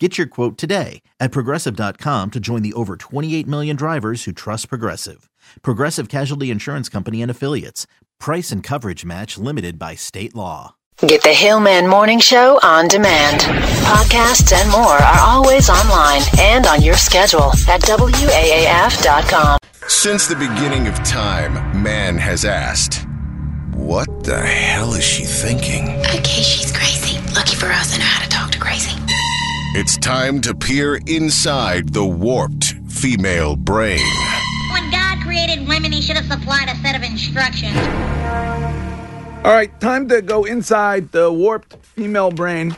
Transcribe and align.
Get 0.00 0.18
your 0.18 0.26
quote 0.26 0.58
today 0.58 1.02
at 1.20 1.30
progressive.com 1.30 2.32
to 2.32 2.40
join 2.40 2.62
the 2.62 2.72
over 2.72 2.96
28 2.96 3.46
million 3.46 3.76
drivers 3.76 4.24
who 4.24 4.32
trust 4.32 4.68
Progressive. 4.68 5.30
Progressive 5.62 6.08
Casualty 6.08 6.50
Insurance 6.50 6.88
Company 6.88 7.22
and 7.22 7.30
Affiliates. 7.30 7.86
Price 8.18 8.50
and 8.50 8.60
coverage 8.60 9.04
match 9.04 9.38
limited 9.38 9.78
by 9.78 9.94
state 9.94 10.34
law. 10.34 10.74
Get 10.98 11.22
the 11.22 11.32
Hillman 11.32 11.86
Morning 11.88 12.18
Show 12.18 12.58
on 12.62 12.88
demand. 12.88 13.42
Podcasts 13.84 14.52
and 14.52 14.68
more 14.70 14.96
are 14.96 15.20
always 15.20 15.70
online 15.70 16.22
and 16.40 16.66
on 16.66 16.82
your 16.82 16.94
schedule 16.96 17.50
at 17.68 17.80
WAAF.com. 17.82 19.58
Since 19.86 20.26
the 20.26 20.36
beginning 20.36 20.88
of 20.88 20.94
time, 21.04 21.82
man 21.82 22.16
has 22.16 22.44
asked, 22.44 23.06
What 23.74 24.24
the 24.24 24.40
hell 24.40 24.94
is 24.94 25.04
she 25.04 25.24
thinking? 25.24 25.88
Okay, 26.06 26.42
she's 26.42 26.72
crazy. 26.76 27.20
Lucky 27.34 27.54
for 27.54 27.66
us, 27.66 27.94
I 27.94 27.98
know 27.98 28.04
how 28.04 28.22
to 28.22 28.28
talk 28.28 28.50
to 28.52 28.58
crazy. 28.58 29.03
It's 29.76 29.96
time 29.98 30.40
to 30.42 30.54
peer 30.54 31.00
inside 31.08 31.94
the 31.94 32.04
warped 32.04 32.74
female 32.88 33.56
brain. 33.56 34.06
When 34.70 34.88
God 34.92 35.20
created 35.20 35.66
women, 35.66 35.90
he 35.90 36.00
should 36.00 36.14
have 36.16 36.26
supplied 36.26 36.68
a 36.68 36.76
set 36.76 36.94
of 36.94 37.02
instructions. 37.02 37.76
All 39.44 39.52
right, 39.52 39.72
time 39.80 40.08
to 40.10 40.22
go 40.22 40.44
inside 40.44 41.10
the 41.10 41.32
warped 41.32 41.74
female 41.84 42.30
brain. 42.30 42.76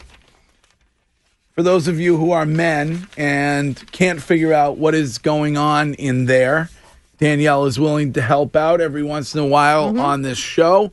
For 1.55 1.63
those 1.63 1.87
of 1.87 2.01
you 2.01 2.17
who 2.17 2.31
are 2.31 2.47
men 2.47 3.09
and 3.19 3.77
can't 3.93 4.23
figure 4.23 4.55
out 4.55 4.79
what 4.79 4.95
is 4.95 5.19
going 5.19 5.59
on 5.59 5.93
in 5.95 6.25
there, 6.25 6.71
Danielle 7.19 7.67
is 7.67 7.79
willing 7.79 8.15
to 8.15 8.23
help 8.23 8.57
out 8.57 8.81
every 8.81 9.03
once 9.03 9.35
in 9.35 9.41
a 9.41 9.47
while 9.47 9.91
mm-hmm. 9.91 10.01
on 10.01 10.23
this 10.23 10.39
show. 10.39 10.93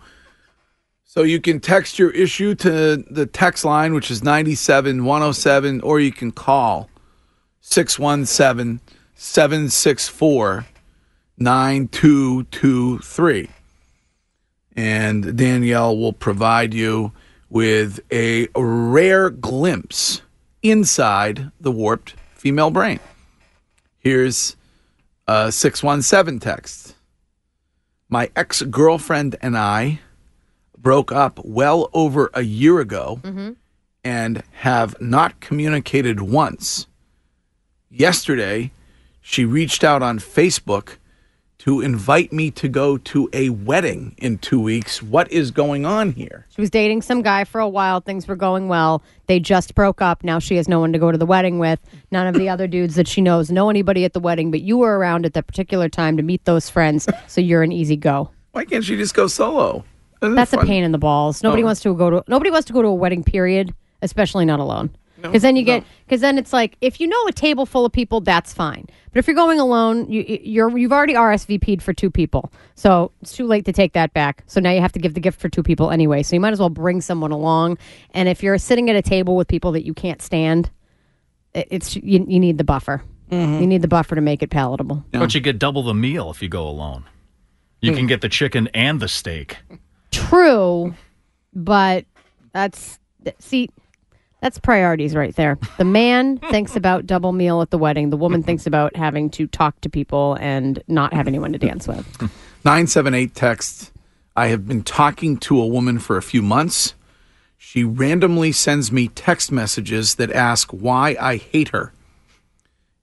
So 1.14 1.22
you 1.22 1.40
can 1.40 1.60
text 1.60 2.00
your 2.00 2.10
issue 2.10 2.56
to 2.56 2.98
the 2.98 3.28
text 3.28 3.64
line, 3.64 3.94
which 3.94 4.10
is 4.10 4.24
97107, 4.24 5.82
or 5.82 6.00
you 6.00 6.12
can 6.12 6.32
call 6.32 6.90
617 7.62 8.80
764 9.14 10.66
9223 11.38 13.50
and 14.76 15.38
Danielle 15.38 15.96
will 15.96 16.14
provide 16.14 16.74
you 16.74 17.12
with 17.48 18.00
a 18.12 18.48
rare 18.56 19.30
glimpse 19.30 20.24
inside 20.64 21.52
the 21.62 21.72
warped 21.72 22.16
female 22.34 22.72
brain. 22.72 23.00
Here's 24.00 24.56
a 25.28 25.52
617 25.52 26.40
text. 26.40 26.96
My 28.10 28.32
ex 28.36 28.64
girlfriend 28.64 29.36
and 29.44 29.56
I 29.56 30.00
broke 30.84 31.12
up 31.12 31.40
well 31.44 31.90
over 31.94 32.30
a 32.34 32.44
year 32.44 32.80
ago 32.80 33.20
mm-hmm. 33.24 33.54
and 34.04 34.44
have 34.52 35.00
not 35.02 35.40
communicated 35.40 36.22
once. 36.22 36.86
Yesterday, 37.90 38.72
she 39.22 39.46
reached 39.46 39.84
out 39.84 40.04
on 40.04 40.20
Facebook 40.20 40.98
to 41.60 41.80
invite 41.80 42.34
me 42.34 42.52
to 42.52 42.68
go 42.68 42.98
to 42.98 43.30
a 43.32 43.48
wedding 43.48 44.14
in 44.18 44.38
two 44.38 44.60
weeks. 44.60 45.02
What 45.02 45.32
is 45.32 45.50
going 45.50 45.86
on 45.86 46.12
here? 46.12 46.46
She 46.50 46.60
was 46.60 46.70
dating 46.70 47.04
some 47.04 47.22
guy 47.22 47.46
for 47.46 47.62
a 47.62 47.70
while. 47.70 48.02
Things 48.02 48.28
were 48.28 48.36
going 48.36 48.68
well. 48.68 49.02
They 49.28 49.40
just 49.40 49.74
broke 49.74 50.02
up. 50.02 50.26
Now 50.26 50.40
she 50.40 50.58
has 50.58 50.68
no 50.68 50.82
one 50.82 50.92
to 50.92 51.00
go 51.00 51.10
to 51.10 51.18
the 51.18 51.26
wedding 51.26 51.60
with. 51.60 51.80
None 52.12 52.28
of 52.28 52.36
the 52.36 52.50
other 52.50 52.68
dudes 52.68 52.96
that 52.96 53.08
she 53.08 53.22
knows 53.22 53.50
know 53.50 53.70
anybody 53.70 54.04
at 54.04 54.12
the 54.12 54.20
wedding, 54.20 54.52
but 54.52 54.60
you 54.60 54.80
were 54.80 54.98
around 54.98 55.26
at 55.26 55.34
that 55.36 55.48
particular 55.48 55.88
time 55.88 56.18
to 56.18 56.24
meet 56.24 56.44
those 56.44 56.70
friends, 56.70 57.08
so 57.28 57.40
you're 57.40 57.64
an 57.64 57.72
easy 57.72 57.96
go. 57.96 58.30
Why 58.52 58.66
can't 58.66 58.84
she 58.84 58.98
just 58.98 59.14
go 59.14 59.28
solo? 59.28 59.86
Isn't 60.24 60.34
it 60.34 60.36
That's 60.36 60.54
a 60.54 60.58
pain 60.58 60.84
in 60.84 60.92
the 60.92 60.98
balls. 60.98 61.44
Nobody 61.44 61.64
Oh. 61.64 61.66
wants 61.66 61.82
to 61.82 61.94
go 61.96 62.10
to 62.10 62.24
nobody 62.28 62.50
wants 62.52 62.66
to 62.68 62.74
go 62.74 62.82
to 62.82 62.88
a 62.88 62.94
wedding 62.96 63.24
period, 63.24 63.74
especially 64.02 64.46
not 64.46 64.60
alone. 64.60 64.90
Because 65.22 65.42
then 65.42 65.56
you 65.56 65.64
get 65.64 65.86
because 66.06 66.20
then 66.20 66.38
it's 66.38 66.52
like 66.52 66.76
if 66.82 67.00
you 67.00 67.08
know 67.08 67.28
a 67.28 67.32
table 67.32 67.66
full 67.66 67.86
of 67.86 67.94
people, 67.94 68.20
that's 68.20 68.54
fine. 68.54 68.86
But 69.14 69.20
if 69.20 69.28
you're 69.28 69.36
going 69.38 69.58
alone, 69.58 70.12
you, 70.12 70.26
you're 70.44 70.78
you've 70.78 70.92
already 70.92 71.14
RSVP'd 71.14 71.82
for 71.82 71.94
two 71.94 72.12
people, 72.12 72.52
so 72.76 73.12
it's 73.22 73.32
too 73.32 73.48
late 73.48 73.64
to 73.66 73.72
take 73.72 73.94
that 73.94 74.14
back. 74.14 74.44
So 74.48 74.60
now 74.60 74.72
you 74.72 74.82
have 74.82 74.92
to 74.94 75.00
give 75.00 75.14
the 75.14 75.22
gift 75.22 75.40
for 75.40 75.48
two 75.48 75.64
people 75.64 75.92
anyway. 75.92 76.24
So 76.24 76.36
you 76.36 76.42
might 76.42 76.52
as 76.52 76.60
well 76.60 76.70
bring 76.70 77.00
someone 77.00 77.32
along. 77.32 77.78
And 78.12 78.28
if 78.28 78.44
you're 78.44 78.58
sitting 78.58 78.90
at 78.90 78.98
a 78.98 79.02
table 79.02 79.38
with 79.38 79.48
people 79.48 79.72
that 79.74 79.86
you 79.86 79.94
can't 79.94 80.22
stand, 80.22 80.70
it, 81.54 81.70
it's 81.72 81.96
you, 81.96 82.26
you 82.28 82.40
need 82.40 82.58
the 82.58 82.66
buffer. 82.66 83.02
Mm-hmm. 83.32 83.62
You 83.62 83.68
need 83.68 83.82
the 83.82 83.88
buffer 83.88 84.16
to 84.16 84.22
make 84.22 84.44
it 84.44 84.50
palatable. 84.50 85.06
But 85.12 85.34
you 85.34 85.40
get 85.40 85.58
double 85.58 85.84
the 85.84 85.94
meal 85.94 86.32
if 86.32 86.42
you 86.42 86.50
go 86.50 86.68
alone. 86.68 87.06
You 87.80 87.94
can 87.94 88.08
get 88.08 88.20
the 88.22 88.30
chicken 88.30 88.68
and 88.74 89.00
the 89.00 89.08
steak. 89.08 89.58
True, 90.14 90.94
but 91.54 92.06
that's 92.54 93.00
see, 93.40 93.70
that's 94.42 94.60
priorities 94.60 95.16
right 95.16 95.36
there. 95.36 95.58
The 95.78 95.86
man 95.86 96.38
thinks 96.52 96.76
about 96.76 97.06
double 97.08 97.32
meal 97.32 97.62
at 97.62 97.70
the 97.70 97.78
wedding. 97.78 98.10
The 98.10 98.18
woman 98.18 98.44
thinks 98.44 98.68
about 98.68 98.96
having 98.96 99.30
to 99.32 99.48
talk 99.48 99.80
to 99.82 99.90
people 99.90 100.38
and 100.40 100.84
not 100.88 101.14
have 101.14 101.28
anyone 101.28 101.54
to 101.54 101.60
dance 101.60 101.88
with. 101.88 102.06
978 102.66 103.34
text. 103.36 103.92
I 104.36 104.48
have 104.48 104.68
been 104.68 104.84
talking 104.84 105.38
to 105.38 105.60
a 105.60 105.68
woman 105.68 106.00
for 106.00 106.18
a 106.18 106.22
few 106.22 106.42
months. 106.42 106.96
She 107.58 107.84
randomly 107.84 108.52
sends 108.52 108.92
me 108.92 109.08
text 109.08 109.52
messages 109.52 110.16
that 110.16 110.32
ask 110.32 110.72
why 110.72 111.16
I 111.20 111.38
hate 111.38 111.70
her. 111.70 111.94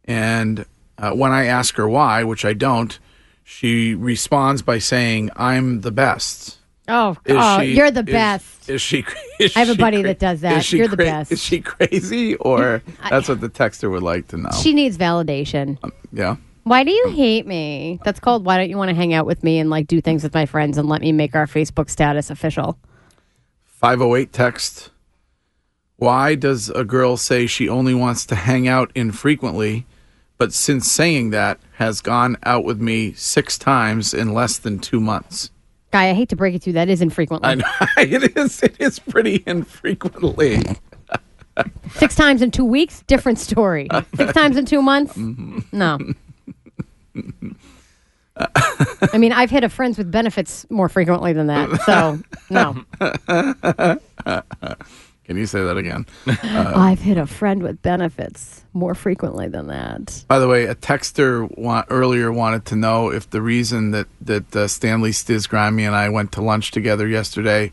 And 0.05 0.67
uh, 0.99 1.13
when 1.13 1.33
I 1.33 1.47
ask 1.47 1.77
her 1.77 1.89
why, 1.89 2.25
which 2.25 2.45
I 2.45 2.53
don't, 2.53 2.99
she 3.43 3.95
responds 3.95 4.63
by 4.63 4.79
saying, 4.79 5.31
I'm 5.35 5.81
the 5.81 5.91
best. 5.91 6.60
Oh, 6.91 7.17
oh 7.29 7.61
she- 7.61 7.75
you're 7.75 7.91
the 7.91 8.01
is- 8.01 8.07
best. 8.07 8.69
Is 8.69 8.83
she? 8.83 9.05
Is 9.41 9.57
I 9.57 9.61
have 9.61 9.71
a 9.71 9.75
buddy 9.75 9.99
cra- 9.99 10.09
that 10.09 10.19
does 10.19 10.41
that. 10.43 10.73
You're 10.73 10.89
the 10.89 10.97
best. 10.97 11.33
Is 11.33 11.43
she 11.43 11.61
crazy, 11.61 12.37
or 12.37 12.83
that's 13.11 13.29
what 13.29 13.41
the 13.41 13.49
texter 13.49 13.91
would 13.91 14.03
like 14.03 14.29
to 14.29 14.37
know? 14.37 14.51
she 14.63 14.75
needs 14.75 14.99
validation. 14.99 15.79
Um, 15.83 15.93
yeah. 16.13 16.37
Why 16.65 16.85
do 16.85 16.93
you 16.93 17.05
um, 17.07 17.15
hate 17.15 17.47
me? 17.47 17.99
That's 18.05 18.21
called 18.21 18.45
why 18.45 18.59
don't 18.59 18.69
you 18.69 18.77
want 18.77 18.91
to 18.91 18.95
hang 18.95 19.15
out 19.15 19.27
with 19.27 19.43
me 19.43 19.59
and 19.59 19.71
like 19.71 19.87
do 19.87 20.01
things 20.01 20.23
with 20.23 20.35
my 20.35 20.47
friends 20.47 20.77
and 20.79 20.89
let 20.89 21.01
me 21.01 21.11
make 21.11 21.35
our 21.35 21.47
Facebook 21.47 21.89
status 21.89 22.31
official? 22.31 22.79
508 23.65 24.33
text. 24.33 24.91
Why 25.97 26.35
does 26.35 26.71
a 26.71 26.85
girl 26.85 27.17
say 27.17 27.47
she 27.47 27.69
only 27.69 27.95
wants 27.95 28.25
to 28.27 28.35
hang 28.35 28.69
out 28.69 28.91
infrequently, 28.95 29.87
but 30.39 30.53
since 30.53 30.91
saying 30.91 31.31
that, 31.31 31.61
has 31.75 32.01
gone 32.01 32.37
out 32.43 32.65
with 32.65 32.81
me 32.81 33.13
six 33.15 33.59
times 33.59 34.15
in 34.15 34.33
less 34.33 34.59
than 34.59 34.79
two 34.79 35.01
months? 35.01 35.51
Guy, 35.91 36.11
I 36.11 36.15
hate 36.15 36.29
to 36.29 36.37
break 36.37 36.55
it 36.55 36.63
to 36.63 36.71
you, 36.71 36.75
that 36.75 36.89
is 36.89 37.03
infrequently. 37.03 37.49
I 37.49 37.55
know 37.57 37.67
it 37.99 38.37
is. 38.37 38.63
It 38.63 38.77
is 38.79 38.99
pretty 38.99 39.43
infrequently. 39.47 40.63
Six 41.95 42.15
times 42.15 42.43
in 42.43 42.51
two 42.53 42.65
weeks, 42.65 43.03
different 43.09 43.39
story. 43.39 43.89
Six 44.17 44.33
times 44.35 44.57
in 44.57 44.65
two 44.67 44.83
months, 44.83 45.15
Mm-hmm. 45.17 45.59
no. 45.73 45.99
I 49.13 49.19
mean, 49.19 49.33
I've 49.33 49.51
hit 49.51 49.65
a 49.65 49.69
friends 49.69 49.99
with 49.99 50.11
benefits 50.11 50.65
more 50.71 50.89
frequently 50.89 51.33
than 51.35 51.49
that, 51.49 51.83
so 51.83 52.19
no. 52.49 52.85
Can 55.31 55.37
you 55.37 55.47
say 55.47 55.63
that 55.63 55.77
again? 55.77 56.07
I've 56.43 56.99
hit 56.99 57.17
a 57.17 57.25
friend 57.25 57.63
with 57.63 57.81
benefits 57.83 58.65
more 58.73 58.97
frequently 58.97 59.47
than 59.47 59.69
that. 59.69 60.25
By 60.27 60.41
the 60.41 60.49
way, 60.49 60.65
a 60.65 60.75
texter 60.75 61.49
wa- 61.57 61.85
earlier 61.89 62.33
wanted 62.33 62.65
to 62.65 62.75
know 62.75 63.13
if 63.13 63.31
the 63.31 63.41
reason 63.41 63.93
that 63.93 64.09
that 64.23 64.57
uh, 64.57 64.67
Stanley 64.67 65.13
Stiz 65.13 65.49
Grimey 65.49 65.83
and 65.83 65.95
I 65.95 66.09
went 66.09 66.33
to 66.33 66.43
lunch 66.43 66.73
together 66.73 67.07
yesterday 67.07 67.71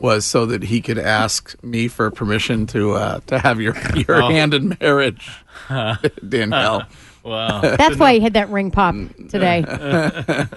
was 0.00 0.24
so 0.24 0.46
that 0.46 0.62
he 0.62 0.80
could 0.80 0.98
ask 0.98 1.60
me 1.64 1.88
for 1.88 2.12
permission 2.12 2.68
to 2.68 2.92
uh, 2.92 3.20
to 3.26 3.40
have 3.40 3.60
your 3.60 3.74
your 4.06 4.22
hand 4.30 4.54
in 4.54 4.76
marriage, 4.80 5.32
Danielle. 6.28 6.84
Wow. 7.24 7.60
That's 7.60 7.96
why 7.96 8.14
he 8.14 8.20
had 8.20 8.34
that 8.34 8.50
ring 8.50 8.70
pop 8.70 8.94
today. 9.28 9.64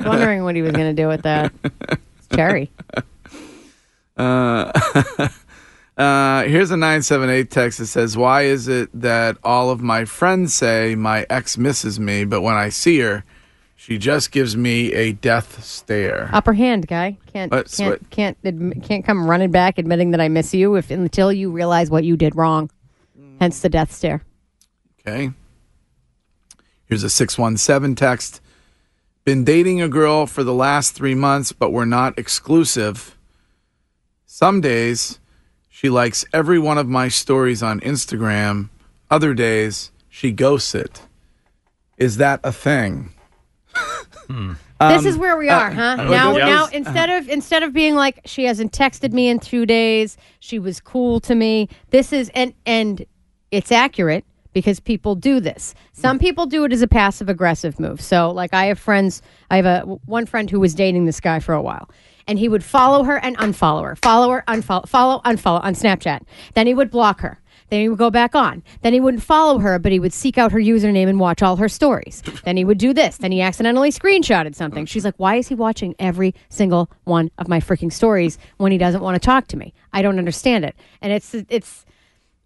Wondering 0.06 0.44
what 0.44 0.56
he 0.56 0.62
was 0.62 0.74
going 0.74 0.96
to 0.96 1.02
do 1.02 1.08
with 1.08 1.24
that. 1.24 1.52
It's 1.64 2.28
cherry. 2.32 2.70
Uh, 4.16 4.72
Uh, 5.98 6.44
here's 6.44 6.72
a 6.72 6.78
978 6.78 7.52
text 7.52 7.78
that 7.80 7.86
says, 7.86 8.18
Why 8.18 8.44
is 8.44 8.68
it 8.68 8.90
that 9.00 9.38
all 9.44 9.70
of 9.70 9.82
my 9.82 10.06
friends 10.06 10.54
say 10.54 10.96
my 10.96 11.26
ex 11.30 11.58
misses 11.58 12.00
me, 12.00 12.26
but 12.26 12.42
when 12.42 12.56
I 12.56 12.70
see 12.70 13.00
her, 13.00 13.24
she 13.76 13.98
just 14.00 14.32
gives 14.32 14.58
me 14.58 14.92
a 14.94 15.12
death 15.12 15.64
stare? 15.64 16.30
Upper 16.34 16.54
hand, 16.54 16.88
guy. 16.88 17.18
Can't 17.32 17.52
What- 17.52 17.72
can't 17.72 18.02
what- 18.02 18.10
can't 18.10 18.42
admi- 18.44 18.82
can't 18.84 19.06
come 19.06 19.30
running 19.30 19.52
back 19.52 19.78
admitting 19.78 20.12
that 20.12 20.22
I 20.22 20.30
miss 20.30 20.54
you 20.54 20.76
if 20.76 20.90
until 20.90 21.32
you 21.32 21.52
realize 21.52 21.92
what 21.92 22.04
you 22.04 22.18
did 22.18 22.36
wrong. 22.36 22.72
Hmm. 23.16 23.38
Hence 23.40 23.60
the 23.60 23.70
death 23.70 23.92
stare. 23.92 24.24
Okay. 25.06 25.32
Here's 26.86 27.04
a 27.04 27.10
617 27.10 27.96
text. 27.96 28.42
Been 29.26 29.44
dating 29.44 29.82
a 29.82 29.88
girl 29.88 30.26
for 30.26 30.44
the 30.44 30.54
last 30.54 30.96
three 30.96 31.16
months, 31.16 31.52
but 31.52 31.72
we're 31.72 31.86
not 31.86 32.18
exclusive. 32.18 33.16
Some 34.26 34.60
days 34.60 35.20
she 35.76 35.90
likes 35.90 36.24
every 36.32 36.60
one 36.60 36.78
of 36.78 36.88
my 36.88 37.08
stories 37.08 37.64
on 37.64 37.80
Instagram. 37.80 38.70
Other 39.10 39.34
days 39.34 39.90
she 40.08 40.32
ghosts 40.32 40.76
it. 40.76 41.02
Is 41.98 42.18
that 42.18 42.40
a 42.44 42.52
thing? 42.52 43.12
Hmm. 44.28 44.54
this 44.80 45.04
is 45.04 45.18
where 45.18 45.36
we 45.36 45.50
um, 45.50 45.60
are, 45.60 45.72
huh? 45.72 45.96
Uh, 46.00 46.04
now, 46.04 46.38
yeah. 46.38 46.46
now 46.46 46.66
instead 46.68 47.10
of 47.10 47.28
instead 47.28 47.64
of 47.64 47.74
being 47.74 47.96
like 47.96 48.22
she 48.24 48.46
hasn't 48.46 48.72
texted 48.72 49.14
me 49.14 49.28
in 49.28 49.40
two 49.40 49.66
days, 49.66 50.16
she 50.40 50.60
was 50.60 50.80
cool 50.80 51.20
to 51.22 51.34
me. 51.34 51.68
This 51.90 52.14
is 52.14 52.30
and 52.36 52.54
and 52.68 53.04
it's 53.50 53.72
accurate 53.72 54.26
because 54.54 54.80
people 54.80 55.16
do 55.16 55.40
this. 55.40 55.74
Some 55.92 56.20
people 56.20 56.46
do 56.46 56.64
it 56.66 56.72
as 56.72 56.84
a 56.84 56.88
passive 56.88 57.30
aggressive 57.30 57.80
move. 57.80 58.00
So, 58.00 58.30
like, 58.30 58.54
I 58.54 58.66
have 58.66 58.78
friends. 58.78 59.24
I 59.50 59.56
have 59.58 59.66
a 59.66 59.82
one 60.06 60.28
friend 60.28 60.50
who 60.50 60.60
was 60.60 60.76
dating 60.76 61.06
this 61.06 61.20
guy 61.20 61.40
for 61.40 61.54
a 61.54 61.62
while. 61.62 61.90
And 62.28 62.40
he 62.40 62.48
would 62.48 62.64
follow 62.64 63.04
her 63.04 63.18
and 63.18 63.38
unfollow 63.38 63.84
her, 63.84 63.96
follow 63.98 64.30
her, 64.30 64.44
unfollow, 64.48 64.88
follow, 64.88 65.22
unfollow 65.26 65.64
on 65.64 65.74
Snapchat. 65.74 66.22
Then 66.54 66.68
he 66.68 66.74
would 66.74 66.92
block 66.92 67.22
her. 67.22 67.40
Then 67.70 67.82
he 67.82 67.90
would 67.90 67.98
go 67.98 68.12
back 68.12 68.36
on. 68.36 68.62
Then 68.82 68.94
he 68.94 69.00
wouldn't 69.00 69.24
follow 69.24 69.58
her, 69.60 69.80
but 69.80 69.92
he 69.92 70.00
would 70.00 70.14
seek 70.14 70.38
out 70.38 70.52
her 70.52 70.60
username 70.60 71.08
and 71.08 71.20
watch 71.20 71.42
all 71.42 71.56
her 71.56 71.68
stories. 71.68 72.22
then 72.44 72.56
he 72.56 72.64
would 72.64 72.78
do 72.78 72.94
this. 72.94 73.18
Then 73.18 73.32
he 73.32 73.42
accidentally 73.42 73.92
screenshotted 73.92 74.54
something. 74.54 74.86
She's 74.86 75.04
like, 75.04 75.16
why 75.18 75.38
is 75.38 75.48
he 75.48 75.56
watching 75.56 75.96
every 75.98 76.36
single 76.50 76.92
one 77.06 77.32
of 77.40 77.48
my 77.48 77.60
freaking 77.60 77.92
stories 77.92 78.38
when 78.58 78.72
he 78.72 78.78
doesn't 78.78 79.02
want 79.02 79.16
to 79.16 79.26
talk 79.26 79.48
to 79.48 79.58
me? 79.58 79.74
I 79.92 80.04
don't 80.04 80.20
understand 80.20 80.66
it. 80.66 80.76
And 81.02 81.12
it's, 81.12 81.34
it's, 81.50 81.86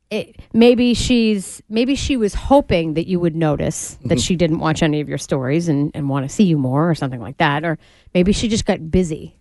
it, 0.09 0.39
maybe 0.53 0.93
she's 0.93 1.61
maybe 1.67 1.95
she 1.95 2.15
was 2.15 2.33
hoping 2.33 2.93
that 2.93 3.07
you 3.07 3.19
would 3.19 3.35
notice 3.35 3.95
that 3.95 4.15
mm-hmm. 4.15 4.17
she 4.19 4.35
didn't 4.37 4.59
watch 4.59 4.81
any 4.81 5.01
of 5.01 5.09
your 5.09 5.17
stories 5.17 5.67
and, 5.67 5.91
and 5.93 6.07
want 6.07 6.27
to 6.27 6.33
see 6.33 6.45
you 6.45 6.57
more 6.57 6.89
or 6.89 6.95
something 6.95 7.19
like 7.19 7.37
that 7.39 7.65
or 7.65 7.77
maybe 8.13 8.31
she 8.31 8.47
just 8.47 8.65
got 8.65 8.89
busy 8.89 9.36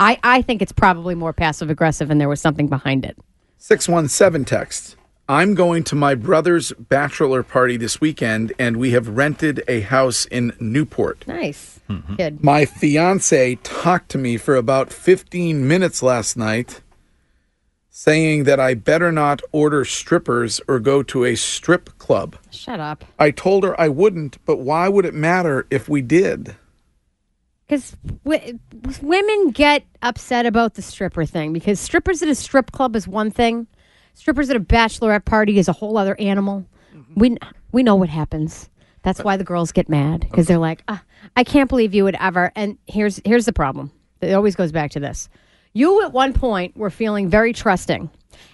I, 0.00 0.18
I 0.22 0.42
think 0.42 0.62
it's 0.62 0.72
probably 0.72 1.14
more 1.14 1.32
passive 1.32 1.70
aggressive 1.70 2.10
and 2.10 2.20
there 2.20 2.28
was 2.28 2.40
something 2.40 2.68
behind 2.68 3.04
it 3.04 3.16
617 3.58 4.44
text. 4.44 4.96
I'm 5.26 5.54
going 5.54 5.84
to 5.84 5.94
my 5.94 6.14
brother's 6.14 6.72
bachelor 6.72 7.42
party 7.42 7.78
this 7.78 7.98
weekend, 7.98 8.52
and 8.58 8.76
we 8.76 8.90
have 8.90 9.08
rented 9.08 9.64
a 9.66 9.80
house 9.80 10.26
in 10.26 10.52
Newport. 10.60 11.26
nice 11.26 11.80
mm-hmm. 11.88 12.16
kid 12.16 12.44
My 12.44 12.66
fiance 12.66 13.54
talked 13.62 14.10
to 14.10 14.18
me 14.18 14.36
for 14.36 14.54
about 14.54 14.92
15 14.92 15.66
minutes 15.66 16.02
last 16.02 16.36
night, 16.36 16.82
saying 17.88 18.44
that 18.44 18.60
I 18.60 18.74
better 18.74 19.10
not 19.10 19.40
order 19.50 19.86
strippers 19.86 20.60
or 20.68 20.78
go 20.78 21.02
to 21.04 21.24
a 21.24 21.36
strip 21.36 21.96
club. 21.96 22.36
shut 22.50 22.78
up 22.78 23.02
I 23.18 23.30
told 23.30 23.64
her 23.64 23.80
I 23.80 23.88
wouldn't, 23.88 24.44
but 24.44 24.58
why 24.58 24.90
would 24.90 25.06
it 25.06 25.14
matter 25.14 25.66
if 25.70 25.88
we 25.88 26.02
did? 26.02 26.54
Because 27.66 27.96
w- 28.24 28.58
women 29.02 29.50
get 29.50 29.84
upset 30.02 30.46
about 30.46 30.74
the 30.74 30.82
stripper 30.82 31.24
thing 31.24 31.52
because 31.52 31.80
strippers 31.80 32.22
at 32.22 32.28
a 32.28 32.34
strip 32.34 32.72
club 32.72 32.94
is 32.96 33.08
one 33.08 33.30
thing. 33.30 33.66
Strippers 34.14 34.50
at 34.50 34.56
a 34.56 34.60
bachelorette 34.60 35.24
party 35.24 35.58
is 35.58 35.68
a 35.68 35.72
whole 35.72 35.96
other 35.96 36.16
animal. 36.20 36.66
We 37.16 37.36
we 37.72 37.82
know 37.82 37.96
what 37.96 38.08
happens. 38.08 38.68
That's 39.02 39.22
why 39.22 39.36
the 39.36 39.44
girls 39.44 39.72
get 39.72 39.88
mad 39.88 40.20
because 40.20 40.46
they're 40.46 40.58
like 40.58 40.82
ah, 40.88 41.02
i 41.36 41.44
can't 41.44 41.68
believe 41.68 41.92
you 41.94 42.04
would 42.04 42.16
ever 42.20 42.52
and 42.56 42.78
here's 42.86 43.20
here's 43.24 43.44
the 43.44 43.52
problem. 43.52 43.90
It 44.20 44.32
always 44.32 44.56
goes 44.56 44.72
back 44.72 44.90
to 44.92 45.00
this. 45.00 45.28
You 45.72 46.02
at 46.04 46.12
one 46.12 46.32
point 46.32 46.76
were 46.76 46.90
feeling 46.90 47.28
very 47.28 47.52
trusting 47.52 48.08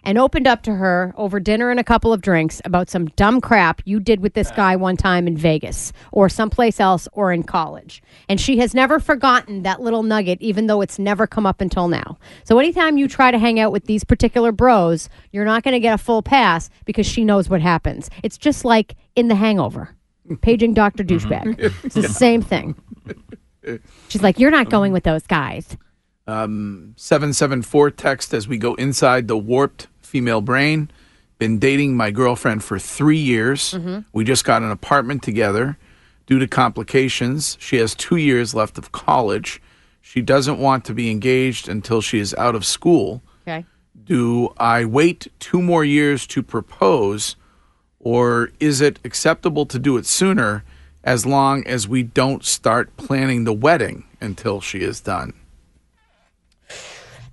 and 0.05 0.19
opened 0.19 0.47
up 0.47 0.63
to 0.63 0.75
her 0.75 1.15
over 1.17 1.41
dinner 1.41 1.71
and 1.71 1.79
a 1.81 1.85
couple 1.85 2.13
of 2.13 2.21
drinks 2.21 2.61
about 2.65 2.89
some 2.91 3.07
dumb 3.17 3.41
crap 3.41 3.83
you 3.85 4.01
did 4.01 4.21
with 4.21 4.35
this 4.35 4.51
guy 4.53 4.77
one 4.77 4.97
time 4.97 5.27
in 5.27 5.37
Vegas 5.37 5.93
or 6.13 6.29
someplace 6.29 6.81
else 6.81 7.09
or 7.13 7.33
in 7.33 7.43
college. 7.43 8.03
And 8.29 8.41
she 8.41 8.59
has 8.59 8.75
never 8.75 9.01
forgotten 9.01 9.63
that 9.63 9.81
little 9.81 10.03
nugget, 10.03 10.41
even 10.41 10.67
though 10.67 10.81
it's 10.81 10.99
never 10.99 11.27
come 11.27 11.47
up 11.47 11.61
until 11.61 11.89
now. 11.89 12.19
So 12.45 12.59
anytime 12.59 12.99
you 12.99 13.09
try 13.09 13.31
to 13.31 13.39
hang 13.39 13.61
out 13.61 13.73
with 13.73 13.85
these 13.85 14.05
particular 14.05 14.53
bros, 14.53 15.09
you're 15.33 15.45
not 15.45 15.63
going 15.63 15.75
to 15.75 15.81
get 15.81 15.95
a 15.95 15.99
full 15.99 16.23
pass 16.23 16.71
because 16.85 17.07
she 17.07 17.25
knows 17.25 17.49
what 17.49 17.61
happens. 17.61 18.11
It's 18.23 18.39
just 18.39 18.65
like 18.65 18.97
in 19.17 19.29
The 19.29 19.35
Hangover, 19.35 19.95
paging 20.43 20.75
Dr. 20.75 21.05
Mm-hmm. 21.05 21.29
Douchebag. 21.29 21.85
It's 21.85 21.95
the 21.95 22.09
same 22.09 22.43
thing. 22.43 22.75
She's 24.09 24.23
like, 24.23 24.39
You're 24.39 24.51
not 24.51 24.71
going 24.71 24.93
with 24.93 25.05
those 25.05 25.27
guys. 25.27 25.77
Um, 26.31 26.95
774 26.97 27.91
text 27.91 28.33
as 28.33 28.47
we 28.47 28.57
go 28.57 28.75
inside 28.75 29.27
the 29.27 29.37
warped 29.37 29.89
female 30.01 30.41
brain. 30.41 30.89
Been 31.39 31.59
dating 31.59 31.97
my 31.97 32.13
girlfriend 32.13 32.63
for 32.63 32.79
three 32.79 33.19
years. 33.19 33.73
Mm-hmm. 33.73 34.01
We 34.13 34.23
just 34.25 34.45
got 34.45 34.63
an 34.63 34.71
apartment 34.71 35.25
together. 35.25 35.77
Due 36.27 36.39
to 36.39 36.47
complications, 36.47 37.57
she 37.59 37.79
has 37.79 37.97
two 37.97 38.15
years 38.17 38.55
left 38.55 38.79
of 38.79 38.93
college. 38.93 39.61
She 40.01 40.23
doesn't 40.23 40.61
want 40.61 40.85
to 40.85 40.95
be 40.95 41.11
engaged 41.11 41.69
until 41.69 42.01
she 42.01 42.21
is 42.21 42.33
out 42.35 42.55
of 42.55 42.65
school. 42.65 43.23
Okay. 43.43 43.65
Do 44.05 44.53
I 44.57 44.85
wait 44.85 45.27
two 45.41 45.61
more 45.61 45.85
years 45.85 46.29
to 46.29 46.45
propose, 46.45 47.35
or 47.99 48.53
is 48.61 48.81
it 48.81 49.01
acceptable 49.05 49.67
to 49.67 49.81
do 49.81 49.97
it 49.97 50.07
sooner 50.07 50.63
as 51.03 51.27
long 51.27 51.67
as 51.67 51.89
we 51.89 52.05
don't 52.05 52.45
start 52.45 52.97
planning 52.97 53.43
the 53.43 53.53
wedding 53.53 54.05
until 54.21 54.61
she 54.61 54.81
is 54.81 55.01
done? 55.01 55.33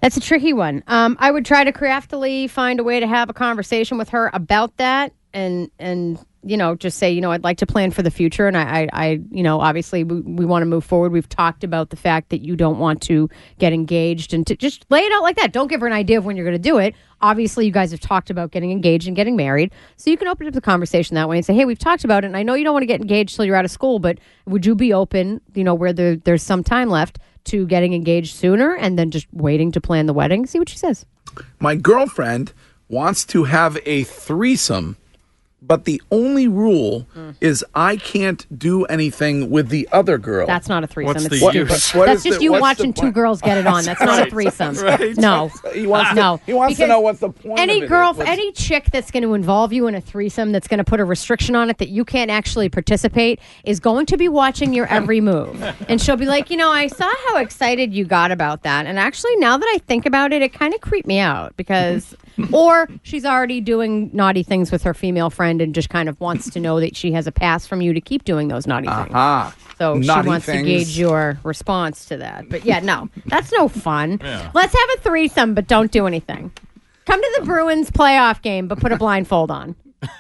That's 0.02 0.18
a 0.18 0.22
tricky 0.22 0.54
one. 0.54 0.84
Um, 0.88 1.18
I 1.20 1.32
would 1.32 1.46
try 1.46 1.64
to 1.64 1.72
craftily 1.72 2.48
find 2.48 2.80
a 2.80 2.84
way 2.84 3.00
to 3.00 3.08
have 3.08 3.30
a 3.30 3.34
conversation 3.34 3.98
with 3.98 4.10
her 4.10 4.30
about 4.34 4.78
that, 4.78 5.14
and 5.34 5.72
and 5.80 6.24
you 6.44 6.56
know 6.56 6.76
just 6.76 7.00
say 7.00 7.12
you 7.12 7.20
know 7.20 7.32
I'd 7.32 7.44
like 7.44 7.58
to 7.58 7.66
plan 7.66 7.90
for 7.90 8.04
the 8.04 8.12
future, 8.12 8.48
and 8.48 8.56
I 8.56 8.62
I, 8.62 8.90
I 8.94 9.08
you 9.32 9.42
know 9.42 9.60
obviously 9.60 10.04
we, 10.04 10.22
we 10.22 10.46
want 10.46 10.62
to 10.62 10.68
move 10.68 10.86
forward. 10.86 11.12
We've 11.12 11.28
talked 11.28 11.64
about 11.64 11.90
the 11.90 11.96
fact 11.96 12.30
that 12.30 12.42
you 12.42 12.56
don't 12.56 12.78
want 12.78 13.02
to 13.04 13.28
get 13.58 13.74
engaged, 13.74 14.36
and 14.36 14.46
to 14.46 14.56
just 14.56 14.86
lay 14.92 15.02
it 15.02 15.12
out 15.14 15.24
like 15.24 15.36
that. 15.38 15.52
Don't 15.52 15.68
give 15.68 15.82
her 15.82 15.88
an 15.88 15.94
idea 15.94 16.20
of 16.20 16.26
when 16.26 16.38
you're 16.38 16.46
going 16.46 16.62
to 16.62 16.70
do 16.70 16.78
it. 16.78 16.94
Obviously, 17.20 17.66
you 17.66 17.72
guys 17.72 17.90
have 17.90 18.00
talked 18.00 18.30
about 18.30 18.52
getting 18.52 18.72
engaged 18.72 19.08
and 19.08 19.16
getting 19.16 19.36
married, 19.36 19.72
so 19.96 20.12
you 20.12 20.18
can 20.18 20.28
open 20.28 20.46
up 20.46 20.54
the 20.54 20.62
conversation 20.62 21.16
that 21.16 21.28
way 21.28 21.38
and 21.38 21.46
say, 21.46 21.56
"Hey, 21.56 21.66
we've 21.66 21.80
talked 21.80 22.04
about 22.04 22.24
it, 22.24 22.28
and 22.28 22.38
I 22.38 22.44
know 22.44 22.54
you 22.54 22.64
don't 22.64 22.74
want 22.74 22.84
to 22.84 22.88
get 22.88 23.02
engaged 23.02 23.36
till 23.36 23.46
you're 23.46 23.56
out 23.56 23.66
of 23.66 23.72
school, 23.72 23.98
but 23.98 24.20
would 24.46 24.64
you 24.64 24.76
be 24.76 24.94
open, 24.94 25.42
you 25.56 25.64
know, 25.64 25.74
where 25.74 25.92
there, 25.92 26.18
there's 26.18 26.44
some 26.44 26.64
time 26.64 26.90
left 26.90 27.18
to 27.48 27.66
getting 27.66 27.94
engaged 27.94 28.36
sooner, 28.36 28.76
and 28.76 28.98
then 28.98 29.12
just 29.12 29.28
waiting 29.34 29.72
to 29.72 29.82
plan 29.82 30.06
the 30.06 30.14
wedding? 30.14 30.46
See 30.46 30.60
what 30.60 30.70
she 30.70 30.78
says." 30.78 31.06
My 31.60 31.76
girlfriend 31.76 32.54
wants 32.90 33.26
to 33.26 33.44
have 33.46 33.78
a 33.86 34.04
threesome, 34.04 34.98
but 35.68 35.86
the 35.86 36.02
only 36.12 36.48
rule 36.48 37.06
mm. 37.16 37.36
is 37.42 37.66
I 37.76 37.98
can't 37.98 38.46
do 38.58 38.86
anything 38.86 39.50
with 39.50 39.70
the 39.70 39.88
other 39.92 40.18
girl. 40.18 40.48
That's 40.48 40.70
not 40.70 40.84
a 40.84 40.88
threesome. 40.88 41.08
What's 41.08 41.26
It's 41.26 41.30
the 41.30 41.38
stupid. 41.38 41.56
use? 41.56 41.92
What 41.92 42.06
That's 42.06 42.20
is 42.20 42.24
just 42.24 42.38
the- 42.40 42.44
you 42.46 42.54
watching 42.54 42.94
two 42.94 43.12
girls 43.12 43.42
get 43.42 43.58
it 43.58 43.68
on. 43.68 43.84
That's 43.84 44.02
not 44.02 44.28
a 44.28 44.30
threesome. 44.30 44.76
No. 45.18 45.50
he 45.74 45.88
wants 45.88 46.16
no. 46.16 46.38
To, 46.38 46.44
he 46.46 46.54
wants 46.54 46.78
to 46.78 46.88
know 46.88 47.00
what's 47.00 47.20
the 47.20 47.30
point. 47.30 47.60
Any 47.60 47.80
of 47.80 47.84
it 47.84 47.88
girl, 47.88 48.12
is. 48.12 48.20
Any 48.20 48.52
chick 48.52 48.90
that's 48.92 49.12
going 49.12 49.24
to 49.24 49.34
involve 49.34 49.74
you 49.74 49.88
in 49.88 49.96
a 49.96 50.02
threesome 50.02 50.52
that's 50.52 50.68
going 50.68 50.78
to 50.78 50.84
put 50.84 51.00
a 51.00 51.06
restriction 51.06 51.56
on 51.56 51.70
it 51.70 51.78
that 51.80 51.90
you 51.90 52.06
can't 52.06 52.30
actually 52.32 52.70
participate 52.70 53.40
is 53.64 53.80
going 53.80 54.06
to 54.08 54.18
be 54.18 54.30
watching 54.30 54.74
your 54.74 54.86
every 54.88 55.22
move. 55.22 55.62
and 55.90 56.02
she'll 56.02 56.18
be 56.18 56.26
like, 56.26 56.50
you 56.50 56.58
know, 56.58 56.70
I 56.70 56.88
saw 56.88 57.12
how 57.28 57.38
excited 57.38 57.94
you 57.94 58.06
got 58.06 58.32
about 58.32 58.64
that. 58.64 58.86
And 58.86 59.00
actually, 59.00 59.36
now 59.38 59.58
that 59.58 59.68
I 59.74 59.80
think 59.80 60.06
about 60.06 60.32
it, 60.34 60.42
it 60.42 60.54
kind 60.54 60.74
of 60.74 60.82
creeped 60.82 61.08
me 61.08 61.20
out 61.20 61.56
because, 61.58 62.06
mm-hmm. 62.06 62.27
or 62.54 62.88
she's 63.04 63.26
already 63.26 63.62
doing 63.62 64.10
naughty 64.14 64.44
things 64.44 64.72
with 64.72 64.84
her 64.84 64.94
female 64.94 65.30
friend 65.30 65.62
and 65.62 65.74
just 65.76 65.90
kind 65.90 66.08
of 66.10 66.20
wants 66.20 66.50
to 66.52 66.60
know 66.60 66.80
that 66.80 66.96
she 66.96 67.12
has 67.14 67.28
a 67.28 67.32
pass 67.32 67.66
from 67.68 67.82
you 67.82 67.94
to 67.94 68.02
keep 68.02 68.24
doing 68.24 68.48
those 68.48 68.68
naughty 68.68 68.88
things. 68.88 69.10
Ah, 69.14 69.56
So 69.78 69.96
naughty 69.96 70.24
she 70.24 70.28
wants 70.30 70.46
things. 70.46 70.62
to 70.64 70.66
gauge 70.66 70.98
your 71.00 71.40
response 71.44 72.06
to 72.06 72.18
that. 72.18 72.50
But 72.50 72.66
yeah, 72.66 72.80
no, 72.80 73.10
that's 73.26 73.52
no 73.52 73.68
fun. 73.68 74.18
Let's 74.54 74.74
have 74.78 74.90
a 74.98 75.02
threesome, 75.02 75.54
but 75.54 75.68
don't 75.68 75.92
do 75.92 76.06
anything. 76.08 76.52
Come 77.06 77.22
to 77.22 77.36
the 77.40 77.46
Bruins 77.46 77.90
playoff 77.90 78.42
game, 78.42 78.68
but 78.68 78.80
put 78.80 78.92
a 78.92 78.98
blindfold 78.98 79.50
on 79.50 79.76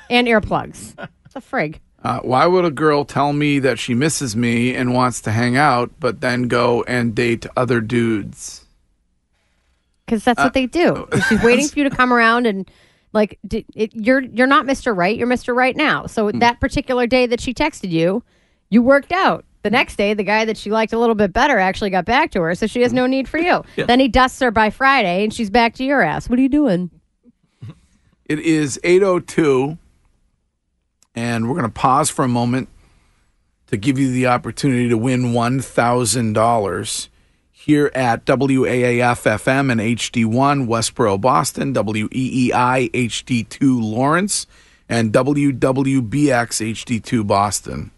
and 0.10 0.28
earplugs. 0.28 0.94
It's 1.26 1.36
a 1.36 1.42
frig. 1.42 1.80
Uh, 2.04 2.20
why 2.20 2.46
would 2.46 2.64
a 2.64 2.72
girl 2.72 3.04
tell 3.04 3.34
me 3.34 3.60
that 3.60 3.78
she 3.80 3.94
misses 3.94 4.36
me 4.36 4.74
and 4.76 4.94
wants 4.94 5.20
to 5.22 5.32
hang 5.32 5.58
out, 5.58 5.92
but 6.00 6.22
then 6.22 6.44
go 6.44 6.84
and 6.84 7.14
date 7.14 7.46
other 7.58 7.82
dudes? 7.82 8.66
Because 10.08 10.24
that's 10.24 10.38
what 10.38 10.48
uh, 10.48 10.50
they 10.50 10.66
do. 10.66 11.08
Oh. 11.12 11.20
She's 11.28 11.44
waiting 11.44 11.68
for 11.70 11.80
you 11.80 11.90
to 11.90 11.96
come 11.96 12.14
around 12.14 12.48
and 12.48 12.70
like 13.14 13.38
it, 13.52 13.94
you're 13.94 14.22
you're 14.22 14.48
not 14.48 14.66
Mr. 14.66 14.96
Right. 14.96 15.18
You're 15.18 15.28
Mr. 15.28 15.54
Right 15.54 15.76
now. 15.76 16.06
So 16.06 16.30
hmm. 16.30 16.40
that 16.40 16.60
particular 16.60 17.06
day 17.06 17.28
that 17.28 17.42
she 17.42 17.54
texted 17.54 17.90
you, 17.90 18.24
you 18.70 18.82
worked 18.82 19.12
out. 19.12 19.44
The 19.64 19.72
next 19.72 19.98
day, 19.98 20.14
the 20.14 20.24
guy 20.24 20.46
that 20.46 20.56
she 20.56 20.72
liked 20.72 20.94
a 20.94 21.00
little 21.00 21.16
bit 21.16 21.34
better 21.34 21.60
actually 21.60 21.90
got 21.90 22.06
back 22.06 22.32
to 22.32 22.42
her, 22.42 22.56
so 22.56 22.68
she 22.68 22.82
has 22.84 22.94
no 22.94 23.04
hmm. 23.04 23.12
need 23.12 23.28
for 23.28 23.38
you. 23.38 23.64
Then 23.76 24.00
he 24.00 24.08
dusts 24.08 24.40
her 24.40 24.50
by 24.50 24.70
Friday, 24.70 25.24
and 25.24 25.34
she's 25.34 25.50
back 25.50 25.74
to 25.76 25.84
your 25.84 26.02
ass. 26.02 26.30
What 26.30 26.40
are 26.40 26.42
you 26.42 26.50
doing? 26.50 26.90
It 28.26 28.40
is 28.40 28.78
802, 28.84 29.78
and 31.16 31.48
we're 31.48 31.56
going 31.56 31.64
to 31.64 31.72
pause 31.72 32.10
for 32.10 32.26
a 32.26 32.28
moment 32.28 32.68
to 33.68 33.78
give 33.78 33.98
you 33.98 34.12
the 34.12 34.28
opportunity 34.28 34.90
to 34.90 34.98
win 34.98 35.32
$1,000 35.32 37.08
here 37.68 37.92
at 37.94 38.24
WAAF 38.24 39.24
FM 39.28 39.70
and 39.70 39.82
HD1 39.82 40.68
Westborough, 40.68 41.18
Boston, 41.18 41.74
WEEI 41.74 42.90
HD2 42.90 43.82
Lawrence, 43.84 44.48
and 44.88 45.12
WWBX 45.12 45.52
HD2 45.52 47.28
Boston. 47.28 47.92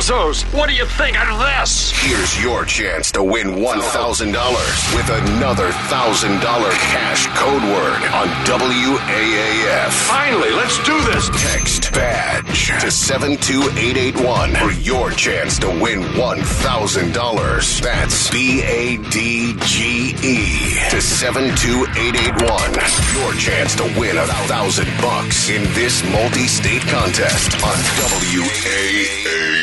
Bozos, 0.00 0.44
what 0.54 0.70
do 0.70 0.74
you 0.74 0.86
think 0.86 1.20
of 1.20 1.38
this? 1.38 1.92
Here's 1.94 2.42
your 2.42 2.64
chance 2.64 3.12
to 3.12 3.22
win 3.22 3.48
$1,000 3.48 4.96
with 4.96 5.10
another 5.10 5.68
$1,000 5.68 6.40
cash 6.40 7.26
code 7.36 7.62
word 7.64 8.02
on 8.14 8.28
WAAF. 8.48 9.90
Finally, 10.08 10.52
let's 10.52 10.82
do 10.84 10.98
this. 11.02 11.28
Text 11.34 11.92
BADGE 11.92 12.80
to 12.80 12.90
72881 12.90 14.54
for 14.54 14.72
your 14.80 15.10
chance 15.10 15.58
to 15.58 15.68
win 15.68 16.00
$1,000. 16.00 17.80
That's 17.82 18.30
B 18.30 18.62
A 18.62 18.96
D 19.10 19.54
G 19.60 20.14
E 20.22 20.78
to 20.88 21.02
72881. 21.02 23.20
Your 23.20 23.34
chance 23.34 23.74
to 23.76 23.84
win 24.00 24.16
a 24.16 24.26
thousand 24.48 24.88
bucks 25.02 25.50
in 25.50 25.64
this 25.74 26.02
multi 26.10 26.46
state 26.46 26.88
contest 26.88 27.52
on 27.62 27.76
WAAF. 28.00 29.59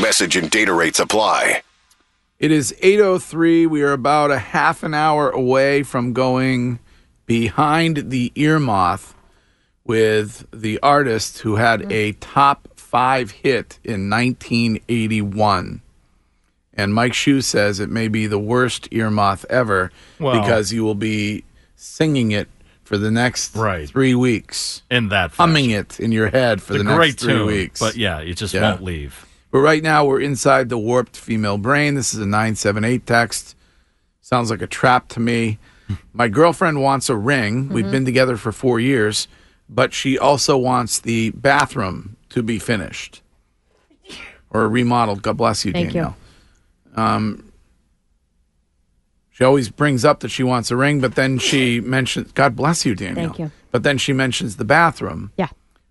Message 0.00 0.36
and 0.36 0.50
data 0.50 0.72
rates 0.72 0.98
apply. 0.98 1.62
It 2.38 2.50
is 2.50 2.74
8:03. 2.82 3.66
We 3.66 3.82
are 3.82 3.92
about 3.92 4.30
a 4.30 4.38
half 4.38 4.82
an 4.82 4.94
hour 4.94 5.30
away 5.30 5.82
from 5.82 6.12
going 6.12 6.78
behind 7.26 8.10
the 8.10 8.32
ear 8.34 8.58
moth 8.58 9.14
with 9.84 10.46
the 10.52 10.78
artist 10.80 11.38
who 11.40 11.56
had 11.56 11.90
a 11.92 12.12
top 12.12 12.68
5 12.76 13.30
hit 13.30 13.78
in 13.84 14.08
1981. 14.10 15.82
And 16.74 16.94
Mike 16.94 17.14
Shue 17.14 17.40
says 17.42 17.80
it 17.80 17.90
may 17.90 18.08
be 18.08 18.26
the 18.26 18.38
worst 18.38 18.88
ear 18.90 19.10
moth 19.10 19.44
ever 19.50 19.90
Well- 20.18 20.40
because 20.40 20.72
you 20.72 20.84
will 20.84 20.94
be 20.94 21.44
singing 21.76 22.32
it 22.32 22.48
for 22.84 22.98
the 22.98 23.10
next 23.10 23.54
Right. 23.56 23.88
3 23.88 24.14
weeks. 24.14 24.82
In 24.90 25.08
that 25.08 25.32
Humming 25.32 25.70
it 25.70 25.98
in 26.00 26.12
your 26.12 26.28
head 26.30 26.60
for 26.62 26.74
It's 26.74 26.82
the 26.84 26.90
a 26.90 26.96
next 26.96 26.96
great 26.96 27.18
3 27.20 27.32
tune, 27.32 27.46
weeks. 27.46 27.80
but 27.80 27.96
yeah, 27.96 28.18
it 28.20 28.34
just 28.36 28.52
Yeah. 28.54 28.62
won't 28.62 28.82
leave. 28.82 29.26
But 29.50 29.58
right 29.60 29.82
now 29.82 30.04
we're 30.04 30.20
inside 30.20 30.68
the 30.68 30.78
warped 30.78 31.16
female 31.16 31.58
brain. 31.58 31.94
This 31.94 32.12
is 32.14 32.20
a 32.20 32.26
978 32.26 33.06
text. 33.06 33.54
Sounds 34.20 34.50
like 34.50 34.62
a 34.62 34.66
trap 34.66 35.08
to 35.08 35.20
me. 35.20 35.58
My 36.12 36.28
girlfriend 36.28 36.80
wants 36.80 37.08
a 37.10 37.16
ring. 37.16 37.68
We've 37.68 37.90
been 37.90 38.04
together 38.04 38.36
for 38.36 38.50
four 38.52 38.80
years, 38.80 39.28
but 39.68 39.92
she 39.92 40.18
also 40.18 40.56
wants 40.56 40.98
the 41.00 41.30
bathroom 41.30 42.16
to 42.30 42.42
be 42.42 42.58
finished 42.58 43.20
or 44.50 44.68
remodeled. 44.68 45.22
God 45.22 45.36
bless 45.36 45.64
you, 45.64 45.72
Thank 45.72 45.94
you. 45.94 46.14
Um, 46.96 47.51
she 49.32 49.42
always 49.44 49.68
brings 49.70 50.04
up 50.04 50.20
that 50.20 50.28
she 50.28 50.42
wants 50.44 50.70
a 50.70 50.76
ring, 50.76 51.00
but 51.00 51.14
then 51.16 51.38
she 51.38 51.80
mentions, 51.80 52.30
God 52.32 52.54
bless 52.54 52.84
you, 52.86 52.94
Danielle. 52.94 53.26
Thank 53.28 53.38
you. 53.38 53.50
But 53.70 53.82
then 53.82 53.98
she 53.98 54.12
mentions 54.12 54.56
the 54.56 54.64
bathroom. 54.64 55.32
Yeah. 55.36 55.48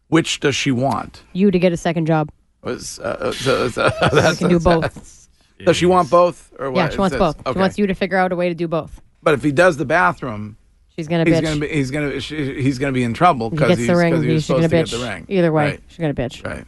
Which 0.07 0.39
does 0.39 0.55
she 0.55 0.71
want? 0.71 1.23
You 1.33 1.51
to 1.51 1.57
get 1.59 1.73
a 1.73 1.77
second 1.77 2.05
job. 2.05 2.29
Was, 2.63 2.99
uh, 2.99 3.31
so- 3.33 3.69
so- 3.69 3.85
You 4.01 4.09
that's- 4.11 4.37
can 4.39 4.49
do 4.49 4.59
both. 4.59 5.27
Does 5.65 5.77
she 5.77 5.85
want 5.85 6.09
both, 6.09 6.51
or 6.59 6.71
what? 6.71 6.77
Yeah, 6.79 6.89
she 6.89 6.97
wants 6.97 7.15
both. 7.17 7.35
She 7.53 7.57
wants 7.59 7.77
you 7.77 7.85
to 7.87 7.93
figure 7.93 8.17
out 8.17 8.31
a 8.31 8.35
way 8.35 8.49
to 8.49 8.55
do 8.55 8.67
both. 8.67 8.99
But 9.21 9.35
if 9.35 9.43
he 9.43 9.51
does 9.51 9.77
the 9.77 9.85
bathroom, 9.85 10.57
She's 10.95 11.07
gonna 11.07 11.23
he's 11.23 11.35
bitch. 11.35 11.43
gonna 11.43 11.59
be 11.59 11.67
he's 11.69 11.89
gonna 11.91 12.19
she, 12.19 12.61
he's 12.61 12.77
gonna 12.79 12.91
be 12.91 13.03
in 13.03 13.13
trouble 13.13 13.49
He 13.49 13.55
because 13.55 13.67
gets 13.69 13.79
he's, 13.79 13.87
the 13.87 13.95
ring. 13.95 14.13
'cause 14.13 14.23
he 14.23 14.33
was 14.33 14.43
She's 14.43 14.49
gonna 14.49 14.63
supposed 14.63 14.91
to 14.91 14.97
bitch. 14.97 14.99
get 15.01 15.05
the 15.07 15.13
ring. 15.13 15.25
Either 15.29 15.51
way, 15.51 15.63
right? 15.65 15.79
she's 15.87 15.97
gonna 15.99 16.13
bitch. 16.13 16.43
Right. 16.45 16.65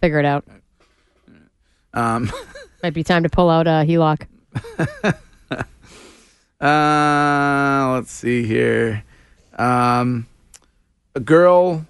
Figure 0.00 0.18
it 0.18 0.24
out. 0.26 0.44
Um, 1.94 2.30
Might 2.82 2.94
be 2.94 3.04
time 3.04 3.22
to 3.22 3.28
pull 3.28 3.48
out 3.48 3.66
a 3.66 3.84
HELOC. 3.86 4.26
uh, 6.62 7.92
let's 7.94 8.12
see 8.12 8.46
here. 8.46 9.04
Um, 9.58 10.26
a 11.14 11.20
girl 11.20 11.86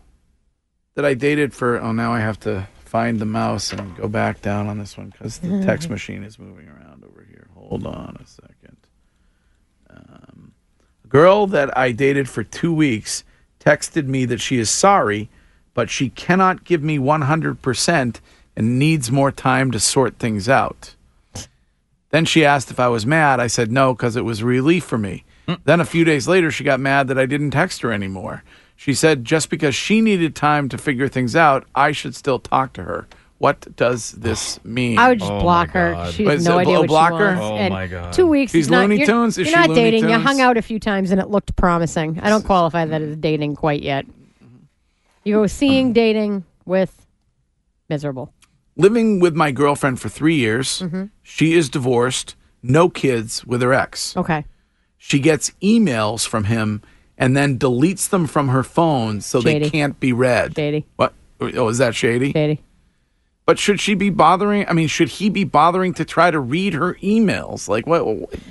that 0.95 1.05
I 1.05 1.15
dated 1.15 1.55
for 1.55 1.81
oh 1.81 1.93
now 1.93 2.13
I 2.13 2.21
have 2.21 2.41
to 2.41 2.67
find 2.85 3.19
the 3.19 3.27
mouse 3.27 3.73
and 3.73 3.97
go 3.97 4.09
back 4.09 4.43
down 4.43 4.69
on 4.69 4.79
this 4.79 4.97
one 4.99 5.11
because 5.11 5.39
the 5.39 5.63
text 5.65 5.89
machine 5.89 6.25
is 6.25 6.39
moving 6.39 6.69
around 6.69 7.05
over 7.05 7.25
here. 7.29 7.49
Hold 7.55 7.87
on 7.87 8.19
a 8.23 8.27
second. 8.27 8.77
Um, 9.89 10.53
a 11.05 11.09
girl 11.09 11.47
that 11.47 11.77
I 11.77 11.93
dated 11.93 12.29
for 12.29 12.45
two 12.45 12.75
weeks 12.75 13.25
texted 13.61 14.07
me 14.07 14.25
that 14.27 14.41
she 14.41 14.59
is 14.59 14.69
sorry, 14.69 15.31
but 15.73 15.89
she 15.89 16.11
cannot 16.11 16.65
give 16.65 16.83
me 16.83 16.99
100% 16.99 18.21
and 18.57 18.79
needs 18.79 19.11
more 19.11 19.33
time 19.33 19.71
to 19.71 19.81
sort 19.81 20.19
things 20.19 20.49
out. 20.49 20.95
Then 22.13 22.25
she 22.25 22.45
asked 22.45 22.71
if 22.71 22.79
I 22.79 22.89
was 22.89 23.05
mad. 23.05 23.41
I 23.41 23.47
said 23.49 23.73
no 23.73 23.95
because 23.95 24.15
it 24.17 24.25
was 24.25 24.43
relief 24.43 24.85
for 24.85 24.99
me. 24.99 25.25
Mm. 25.49 25.61
Then 25.65 25.81
a 25.81 25.85
few 25.85 26.05
days 26.05 26.29
later, 26.29 26.51
she 26.51 26.63
got 26.63 26.79
mad 26.79 27.09
that 27.09 27.19
I 27.19 27.27
didn't 27.27 27.51
text 27.51 27.83
her 27.83 27.91
anymore. 27.93 28.45
She 28.77 28.95
said 28.95 29.25
just 29.25 29.49
because 29.51 29.75
she 29.75 30.01
needed 30.01 30.37
time 30.37 30.69
to 30.69 30.79
figure 30.79 31.09
things 31.09 31.35
out, 31.35 31.67
I 31.75 31.93
should 31.93 32.15
still 32.15 32.39
talk 32.39 32.75
to 32.75 32.83
her. 32.85 33.09
What 33.39 33.75
does 33.77 34.13
this 34.13 34.63
mean? 34.65 34.99
I 34.99 35.09
would 35.09 35.19
just 35.21 35.33
Oh 35.33 35.41
block 35.41 35.71
her. 35.71 35.93
God. 35.93 36.13
She 36.15 36.25
has 36.27 36.45
no 36.45 36.59
idea 36.59 36.79
what 36.81 36.89
blocker? 36.89 37.35
she 37.35 37.41
wants. 37.41 37.43
Oh 37.43 37.57
And 37.57 37.73
my 37.75 37.87
God. 37.87 38.13
Two 38.13 38.27
weeks. 38.27 38.53
She's 38.53 38.67
is 38.67 38.71
not, 38.71 38.83
Looney 38.83 38.97
you're, 39.05 39.27
Is 39.27 39.37
You're 39.39 39.47
she 39.47 39.53
not 39.53 39.69
Looney 39.71 39.81
dating. 39.83 40.09
You 40.11 40.19
hung 40.19 40.41
out 40.41 40.57
a 40.57 40.63
few 40.63 40.79
times 40.79 41.11
and 41.11 41.21
it 41.21 41.29
looked 41.29 41.57
promising. 41.57 42.21
I 42.21 42.29
don't 42.29 42.45
qualify 42.45 42.85
that 42.85 43.01
as 43.03 43.17
dating 43.17 43.57
quite 43.57 43.83
yet. 43.83 44.05
You 45.25 45.35
go 45.37 45.47
seeing, 45.47 45.93
dating 45.95 46.45
with 46.67 47.07
miserable. 47.89 48.33
Living 48.77 49.21
with 49.21 49.35
my 49.35 49.51
girlfriend 49.51 50.01
for 50.01 50.09
three 50.09 50.37
years. 50.37 50.81
Mm-hmm. 50.81 51.05
She 51.23 51.55
is 51.55 51.69
divorced, 51.69 52.35
no 52.63 52.89
kids 52.89 53.45
with 53.45 53.63
her 53.63 53.73
ex. 53.73 54.17
Okay. 54.17 54.45
She 54.99 55.19
gets 55.19 55.51
emails 55.63 56.27
from 56.27 56.45
him 56.45 56.83
and 57.19 57.37
then 57.37 57.59
deletes 57.59 58.09
them 58.09 58.27
from 58.27 58.49
her 58.49 58.63
phone 58.63 59.21
so 59.21 59.41
they 59.41 59.69
can't 59.69 59.99
be 59.99 60.13
read. 60.13 60.55
Shady. 60.55 60.87
What? 60.97 61.13
Oh, 61.41 61.69
is 61.69 61.79
that 61.79 61.95
shady? 61.95 62.33
Shady. 62.33 62.63
But 63.53 63.59
should 63.59 63.81
she 63.81 63.93
be 63.93 64.09
bothering? 64.09 64.67
I 64.67 64.73
mean, 64.73 64.89
should 64.89 65.11
he 65.11 65.29
be 65.29 65.45
bothering 65.45 65.93
to 65.95 66.07
try 66.07 66.31
to 66.31 66.41
read 66.41 66.73
her 66.73 66.95
emails? 67.03 67.69
Like, 67.69 67.87
what? 67.87 68.01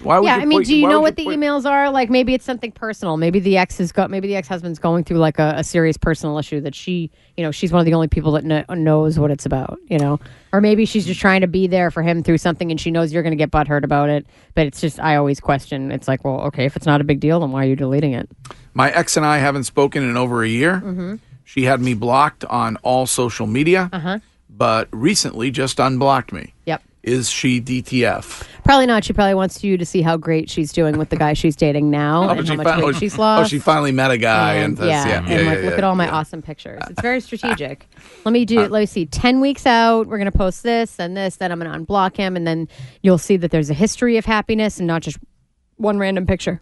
Why 0.03 0.19
would 0.19 0.25
Yeah, 0.27 0.35
I 0.35 0.45
mean, 0.45 0.59
put- 0.59 0.67
do 0.67 0.75
you 0.75 0.87
know 0.87 1.01
what 1.01 1.15
the 1.15 1.23
put- 1.25 1.35
emails 1.39 1.65
are? 1.67 1.89
Like 1.89 2.11
maybe 2.11 2.35
it's 2.35 2.45
something 2.45 2.71
personal. 2.71 3.17
Maybe 3.17 3.39
the 3.39 3.57
ex 3.57 3.79
has 3.79 3.91
got. 3.91 4.11
Maybe 4.11 4.27
the 4.27 4.35
ex 4.35 4.47
husband's 4.47 4.77
going 4.77 5.03
through 5.03 5.17
like 5.17 5.39
a, 5.39 5.55
a 5.57 5.63
serious 5.63 5.97
personal 5.97 6.37
issue 6.37 6.61
that 6.61 6.75
she, 6.75 7.09
you 7.35 7.43
know, 7.43 7.49
she's 7.49 7.71
one 7.71 7.79
of 7.79 7.87
the 7.87 7.95
only 7.95 8.09
people 8.09 8.33
that 8.33 8.43
kn- 8.45 8.83
knows 8.83 9.17
what 9.17 9.31
it's 9.31 9.47
about. 9.47 9.79
You 9.87 9.97
know, 9.97 10.19
or 10.53 10.61
maybe 10.61 10.85
she's 10.85 11.07
just 11.07 11.19
trying 11.19 11.41
to 11.41 11.47
be 11.47 11.65
there 11.65 11.89
for 11.89 12.03
him 12.03 12.21
through 12.21 12.37
something, 12.37 12.69
and 12.69 12.79
she 12.79 12.91
knows 12.91 13.11
you're 13.11 13.23
going 13.23 13.31
to 13.35 13.43
get 13.43 13.49
butthurt 13.49 13.83
about 13.83 14.09
it. 14.09 14.27
But 14.53 14.67
it's 14.67 14.81
just, 14.81 14.99
I 14.99 15.15
always 15.15 15.39
question. 15.39 15.91
It's 15.91 16.07
like, 16.07 16.23
well, 16.23 16.41
okay, 16.41 16.65
if 16.65 16.75
it's 16.75 16.85
not 16.85 17.01
a 17.01 17.03
big 17.03 17.19
deal, 17.19 17.39
then 17.39 17.51
why 17.51 17.65
are 17.65 17.69
you 17.69 17.75
deleting 17.75 18.13
it? 18.13 18.29
My 18.75 18.91
ex 18.91 19.17
and 19.17 19.25
I 19.25 19.39
haven't 19.39 19.63
spoken 19.63 20.03
in 20.07 20.15
over 20.15 20.43
a 20.43 20.47
year. 20.47 20.75
Mm-hmm. 20.85 21.15
She 21.43 21.63
had 21.63 21.81
me 21.81 21.95
blocked 21.95 22.45
on 22.45 22.77
all 22.83 23.07
social 23.07 23.47
media, 23.47 23.89
Uh-huh. 23.91 24.19
But 24.55 24.87
recently 24.91 25.51
just 25.51 25.79
unblocked 25.79 26.31
me. 26.31 26.53
Yep. 26.65 26.83
Is 27.03 27.31
she 27.31 27.59
DTF? 27.59 28.45
Probably 28.63 28.85
not. 28.85 29.03
She 29.03 29.11
probably 29.11 29.33
wants 29.33 29.63
you 29.63 29.75
to 29.75 29.85
see 29.85 30.03
how 30.03 30.17
great 30.17 30.51
she's 30.51 30.71
doing 30.71 30.99
with 30.99 31.09
the 31.09 31.15
guy 31.15 31.33
she's 31.33 31.55
dating 31.55 31.89
now, 31.89 32.29
and 32.29 32.47
how 32.47 32.55
much 32.55 32.67
fin- 32.75 32.85
weight 32.85 32.95
she's 32.95 33.17
lost. 33.17 33.45
oh, 33.45 33.47
she 33.47 33.57
finally 33.57 33.91
met 33.91 34.11
a 34.11 34.19
guy, 34.19 34.53
and, 34.55 34.65
and, 34.65 34.77
that's- 34.77 35.05
yeah, 35.07 35.11
yeah, 35.11 35.17
and 35.17 35.29
yeah, 35.29 35.51
like 35.51 35.59
yeah, 35.63 35.69
look 35.69 35.77
at 35.79 35.83
all 35.83 35.95
my. 35.95 36.07
Uh, 36.07 36.17
awesome 36.17 36.43
pictures. 36.43 36.79
It's 36.91 37.01
very 37.01 37.19
strategic. 37.21 37.87
let 38.23 38.31
me 38.33 38.45
do. 38.45 38.59
let 38.67 38.79
me 38.81 38.85
see. 38.85 39.07
Ten 39.07 39.39
weeks 39.39 39.65
out, 39.65 40.05
we're 40.05 40.19
gonna 40.19 40.31
post 40.31 40.61
this 40.61 40.99
and 40.99 41.17
this. 41.17 41.37
Then 41.37 41.51
I'm 41.51 41.59
gonna 41.59 41.75
unblock 41.75 42.15
him, 42.17 42.35
and 42.35 42.45
then 42.45 42.67
you'll 43.01 43.17
see 43.17 43.35
that 43.37 43.49
there's 43.49 43.71
a 43.71 43.75
history 43.75 44.17
of 44.17 44.25
happiness 44.25 44.77
and 44.77 44.85
not 44.85 45.01
just 45.01 45.17
one 45.77 45.97
random 45.97 46.27
picture. 46.27 46.61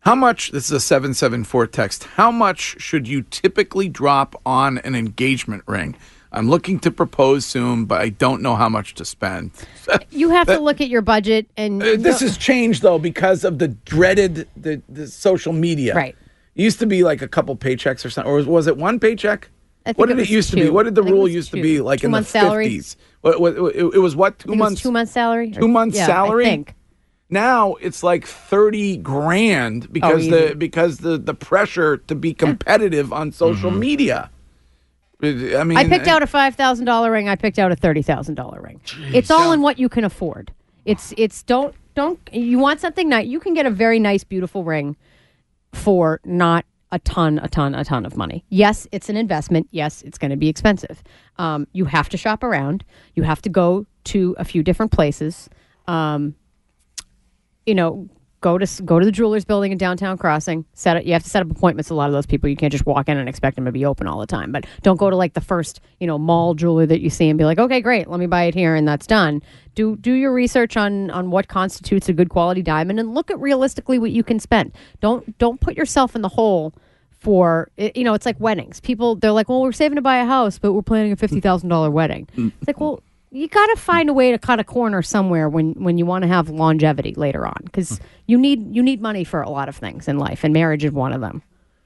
How 0.00 0.14
much? 0.14 0.50
This 0.50 0.66
is 0.66 0.72
a 0.72 0.80
seven 0.80 1.14
seven 1.14 1.42
four 1.42 1.66
text. 1.66 2.04
How 2.04 2.30
much 2.30 2.76
should 2.82 3.08
you 3.08 3.22
typically 3.22 3.88
drop 3.88 4.38
on 4.44 4.76
an 4.78 4.94
engagement 4.94 5.62
ring? 5.66 5.96
I'm 6.32 6.48
looking 6.48 6.78
to 6.80 6.90
propose 6.90 7.46
soon, 7.46 7.86
but 7.86 8.00
I 8.00 8.10
don't 8.10 8.42
know 8.42 8.54
how 8.54 8.68
much 8.68 8.94
to 8.96 9.04
spend. 9.04 9.50
You 10.10 10.30
have 10.30 10.46
to 10.48 10.58
look 10.58 10.80
at 10.80 10.88
your 10.88 11.00
budget 11.00 11.46
and 11.56 11.82
Uh, 11.82 11.96
this 11.96 12.20
has 12.20 12.36
changed 12.36 12.82
though 12.82 12.98
because 12.98 13.44
of 13.44 13.58
the 13.58 13.68
dreaded 13.68 14.46
the, 14.56 14.82
the 14.88 15.06
social 15.06 15.52
media. 15.52 15.94
Right. 15.94 16.14
It 16.54 16.62
used 16.62 16.78
to 16.80 16.86
be 16.86 17.02
like 17.04 17.22
a 17.22 17.28
couple 17.28 17.56
paychecks 17.56 18.04
or 18.04 18.10
something, 18.10 18.30
or 18.30 18.36
was, 18.36 18.46
was 18.46 18.66
it 18.66 18.76
one 18.76 18.98
paycheck? 19.00 19.48
I 19.86 19.90
think 19.90 19.98
What 19.98 20.10
it 20.10 20.14
did 20.14 20.18
it, 20.18 20.22
was 20.22 20.30
used 20.30 20.50
to 20.50 20.56
be? 20.56 20.68
What 20.68 20.82
did 20.82 20.94
the 20.96 21.00
I 21.00 21.04
think 21.04 21.12
it 21.12 21.14
rule 21.14 21.22
was 21.24 21.34
used 21.34 21.50
to 21.52 21.62
be 21.62 21.80
like 21.80 22.00
Two 22.00 22.06
in 22.06 22.10
the 22.10 22.16
months 22.16 22.32
fifties? 22.32 22.96
What, 23.22 23.40
what, 23.40 23.54
it, 23.54 23.94
it 23.94 23.98
was 23.98 24.14
what 24.14 24.38
two 24.38 24.48
I 24.48 24.52
think 24.52 24.56
it 24.56 24.60
was 24.60 24.70
months? 24.70 24.82
two 24.82 24.90
months 24.92 25.12
salary. 25.12 25.50
two 25.52 25.68
months 25.68 25.96
yeah, 25.96 26.06
salary? 26.06 26.46
I 26.46 26.50
think. 26.50 26.74
Now 27.30 27.74
it's 27.76 28.02
like 28.02 28.26
thirty 28.26 28.96
grand 28.98 29.92
because 29.92 30.22
easy. 30.26 30.30
the 30.30 30.54
because 30.56 30.98
the 30.98 31.16
the 31.16 31.34
pressure 31.34 31.96
to 31.96 32.14
be 32.14 32.34
competitive 32.46 33.12
on 33.12 33.32
social 33.32 33.70
media. 33.70 34.30
I 35.20 35.64
mean, 35.64 35.76
I 35.76 35.88
picked 35.88 36.06
out 36.06 36.22
a 36.22 36.26
five 36.26 36.54
thousand 36.54 36.84
dollar 36.84 37.10
ring. 37.10 37.28
I 37.28 37.34
picked 37.34 37.58
out 37.58 37.72
a 37.72 37.76
thirty 37.76 38.02
thousand 38.02 38.36
dollar 38.36 38.60
ring. 38.60 38.80
It's 39.12 39.30
all 39.30 39.52
in 39.52 39.62
what 39.62 39.78
you 39.78 39.88
can 39.88 40.04
afford. 40.04 40.52
It's 40.84 41.12
it's 41.16 41.42
don't 41.42 41.74
don't 41.94 42.20
you 42.32 42.58
want 42.58 42.80
something 42.80 43.08
nice? 43.08 43.26
You 43.26 43.40
can 43.40 43.54
get 43.54 43.66
a 43.66 43.70
very 43.70 43.98
nice, 43.98 44.22
beautiful 44.22 44.62
ring 44.62 44.96
for 45.72 46.20
not 46.24 46.64
a 46.92 46.98
ton, 47.00 47.38
a 47.40 47.48
ton, 47.48 47.74
a 47.74 47.84
ton 47.84 48.06
of 48.06 48.16
money. 48.16 48.44
Yes, 48.48 48.86
it's 48.92 49.08
an 49.08 49.16
investment. 49.16 49.68
Yes, 49.72 50.02
it's 50.02 50.16
going 50.16 50.30
to 50.30 50.36
be 50.36 50.48
expensive. 50.48 51.02
Um, 51.36 51.66
you 51.72 51.84
have 51.84 52.08
to 52.10 52.16
shop 52.16 52.42
around. 52.42 52.84
You 53.14 53.24
have 53.24 53.42
to 53.42 53.48
go 53.48 53.86
to 54.04 54.34
a 54.38 54.44
few 54.44 54.62
different 54.62 54.92
places. 54.92 55.50
Um, 55.86 56.34
you 57.66 57.74
know, 57.74 58.08
go 58.40 58.56
to 58.56 58.82
go 58.82 58.98
to 58.98 59.04
the 59.04 59.12
jewelers 59.12 59.44
building 59.44 59.72
in 59.72 59.78
downtown 59.78 60.16
crossing 60.16 60.64
set 60.72 60.96
it 60.96 61.04
you 61.04 61.12
have 61.12 61.24
to 61.24 61.28
set 61.28 61.42
up 61.42 61.50
appointments 61.50 61.88
with 61.88 61.94
a 61.94 61.98
lot 61.98 62.06
of 62.06 62.12
those 62.12 62.26
people. 62.26 62.48
You 62.48 62.56
can't 62.56 62.72
just 62.72 62.86
walk 62.86 63.08
in 63.08 63.16
and 63.16 63.28
expect 63.28 63.56
them 63.56 63.64
to 63.64 63.72
be 63.72 63.84
open 63.84 64.06
all 64.06 64.20
the 64.20 64.26
time. 64.26 64.52
But 64.52 64.66
don't 64.82 64.96
go 64.96 65.10
to 65.10 65.16
like 65.16 65.34
the 65.34 65.40
first 65.40 65.80
you 65.98 66.06
know 66.06 66.18
mall 66.18 66.54
jeweler 66.54 66.86
that 66.86 67.00
you 67.00 67.10
see 67.10 67.28
and 67.28 67.38
be 67.38 67.44
like 67.44 67.58
okay 67.58 67.80
great 67.80 68.08
let 68.08 68.20
me 68.20 68.26
buy 68.26 68.44
it 68.44 68.54
here 68.54 68.74
and 68.74 68.86
that's 68.86 69.06
done. 69.06 69.42
Do 69.74 69.96
do 69.96 70.12
your 70.12 70.32
research 70.32 70.76
on 70.76 71.10
on 71.10 71.30
what 71.30 71.48
constitutes 71.48 72.08
a 72.08 72.12
good 72.12 72.28
quality 72.28 72.62
diamond 72.62 73.00
and 73.00 73.14
look 73.14 73.30
at 73.30 73.40
realistically 73.40 73.98
what 73.98 74.10
you 74.10 74.22
can 74.22 74.38
spend. 74.38 74.72
Don't 75.00 75.36
don't 75.38 75.60
put 75.60 75.76
yourself 75.76 76.14
in 76.14 76.22
the 76.22 76.28
hole 76.28 76.72
for 77.10 77.70
you 77.76 78.04
know 78.04 78.14
it's 78.14 78.26
like 78.26 78.38
weddings. 78.38 78.80
People 78.80 79.16
they're 79.16 79.32
like 79.32 79.48
well 79.48 79.62
we're 79.62 79.72
saving 79.72 79.96
to 79.96 80.02
buy 80.02 80.18
a 80.18 80.26
house 80.26 80.58
but 80.58 80.72
we're 80.72 80.82
planning 80.82 81.12
a 81.12 81.16
$50000 81.16 81.92
wedding. 81.92 82.28
Mm. 82.36 82.52
It's 82.60 82.68
like 82.68 82.80
well 82.80 83.02
you 83.30 83.48
got 83.48 83.66
to 83.66 83.76
find 83.76 84.08
a 84.08 84.12
way 84.12 84.30
to 84.30 84.38
cut 84.38 84.58
a 84.58 84.64
corner 84.64 85.02
somewhere 85.02 85.48
when 85.48 85.72
when 85.74 85.98
you 85.98 86.06
want 86.06 86.22
to 86.22 86.28
have 86.28 86.48
longevity 86.48 87.14
later 87.14 87.46
on 87.46 87.60
because 87.64 88.00
you 88.26 88.38
need 88.38 88.74
you 88.74 88.82
need 88.82 89.00
money 89.02 89.24
for 89.24 89.42
a 89.42 89.50
lot 89.50 89.68
of 89.68 89.76
things 89.76 90.08
in 90.08 90.18
life 90.18 90.44
and 90.44 90.52
marriage 90.52 90.84
is 90.84 90.92
one 90.92 91.12
of 91.12 91.20
them 91.20 91.42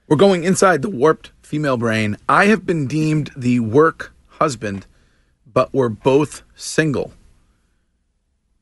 We're 0.08 0.16
going 0.16 0.44
inside 0.44 0.82
the 0.82 0.90
warped 0.90 1.32
female 1.42 1.76
brain. 1.76 2.16
I 2.28 2.46
have 2.46 2.64
been 2.66 2.86
deemed 2.86 3.30
the 3.36 3.60
work 3.60 4.12
husband, 4.40 4.86
but 5.52 5.72
we're 5.72 5.88
both 5.90 6.42
single. 6.54 7.12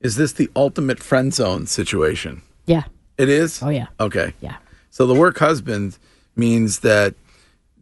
Is 0.00 0.16
this 0.16 0.32
the 0.32 0.50
ultimate 0.56 0.98
friend 1.00 1.32
zone 1.34 1.66
situation? 1.66 2.42
yeah 2.66 2.84
It 3.18 3.28
is? 3.28 3.62
Oh, 3.62 3.68
yeah. 3.70 3.86
Okay. 3.98 4.32
yeah 4.40 4.56
So 4.90 5.06
the 5.06 5.14
work 5.14 5.38
husband 5.38 5.98
means 6.36 6.80
that 6.80 7.14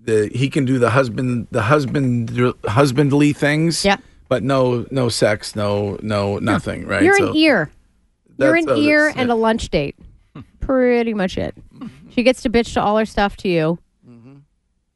the 0.05 0.31
he 0.35 0.49
can 0.51 0.65
do 0.65 0.79
the 0.79 0.91
husband 0.91 1.47
the 1.51 1.63
husband 1.63 2.55
husbandly 2.65 3.33
things. 3.33 3.85
Yep. 3.85 4.01
But 4.29 4.43
no 4.43 4.87
no 4.91 5.09
sex, 5.09 5.57
no 5.57 5.99
no 6.03 6.39
nothing, 6.39 6.87
right? 6.87 7.03
you're 7.03 7.17
So 7.17 7.31
an 7.31 7.37
ear 7.37 7.71
you're 8.39 8.53
that's- 8.53 8.77
an 8.79 8.83
ear 8.85 9.07
that's- 9.07 9.21
and 9.21 9.31
a 9.31 9.35
lunch 9.35 9.69
date 9.71 9.97
pretty 10.61 11.15
much 11.15 11.37
it 11.39 11.55
she 12.11 12.23
gets 12.23 12.43
to 12.43 12.51
bitch 12.51 12.75
to 12.75 12.81
all 12.81 12.97
her 12.99 13.07
stuff 13.07 13.37
to 13.39 13.49
you 13.49 13.79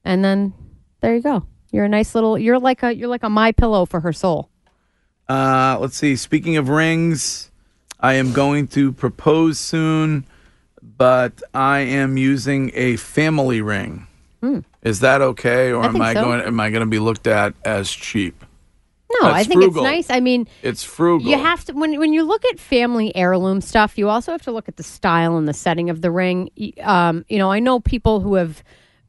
and 0.04 0.24
then 0.24 0.52
there 1.00 1.14
you 1.14 1.22
go 1.22 1.44
you're 1.72 1.84
a 1.84 1.88
nice 1.88 2.14
little 2.14 2.38
you're 2.38 2.58
like 2.58 2.82
a 2.82 2.94
you're 2.94 3.08
like 3.08 3.22
a 3.22 3.28
MyPillow 3.28 3.88
for 3.88 4.00
her 4.00 4.12
soul 4.12 4.48
Uh, 5.28 5.78
let's 5.80 5.96
see. 5.96 6.14
Speaking 6.16 6.56
of 6.58 6.68
rings, 6.68 7.50
I 8.00 8.14
am 8.14 8.32
going 8.32 8.66
to 8.76 8.92
propose 8.92 9.58
soon, 9.58 10.26
but 10.82 11.40
I 11.54 11.78
am 11.80 12.16
using 12.18 12.70
a 12.74 12.96
family 12.96 13.60
ring. 13.62 14.06
Is 14.82 14.98
that 15.00 15.22
okay, 15.22 15.70
or 15.72 15.78
Hmm. 15.78 15.82
I 15.82 15.86
am 15.86 15.92
think 15.92 16.04
I 16.04 16.14
so. 16.14 16.24
going? 16.24 16.40
Am 16.42 16.60
I 16.60 16.70
going 16.70 16.80
to 16.82 16.90
be 16.90 16.98
looked 16.98 17.26
at 17.28 17.54
as 17.64 17.90
cheap? 17.90 18.44
No 19.20 19.28
That's 19.28 19.34
i 19.40 19.44
think 19.44 19.62
frugal. 19.62 19.84
it's 19.84 20.08
nice 20.08 20.10
i 20.16 20.20
mean 20.20 20.46
It's 20.62 20.82
frugal. 20.84 21.30
You 21.30 21.38
have 21.38 21.64
to 21.66 21.72
when 21.72 21.98
when 21.98 22.12
you 22.12 22.22
look 22.22 22.44
at 22.46 22.58
family 22.58 23.14
heirloom 23.16 23.60
stuff, 23.60 23.98
you 23.98 24.08
also 24.08 24.32
have 24.32 24.42
to 24.42 24.52
look 24.52 24.68
at 24.68 24.76
the 24.76 24.82
style 24.82 25.36
and 25.36 25.46
the 25.48 25.52
setting 25.54 25.90
of 25.90 26.00
the 26.00 26.10
ring. 26.10 26.50
Um, 26.82 27.24
you 27.28 27.38
know, 27.38 27.50
I 27.50 27.58
know 27.60 27.80
people 27.80 28.20
who 28.20 28.34
have 28.34 28.62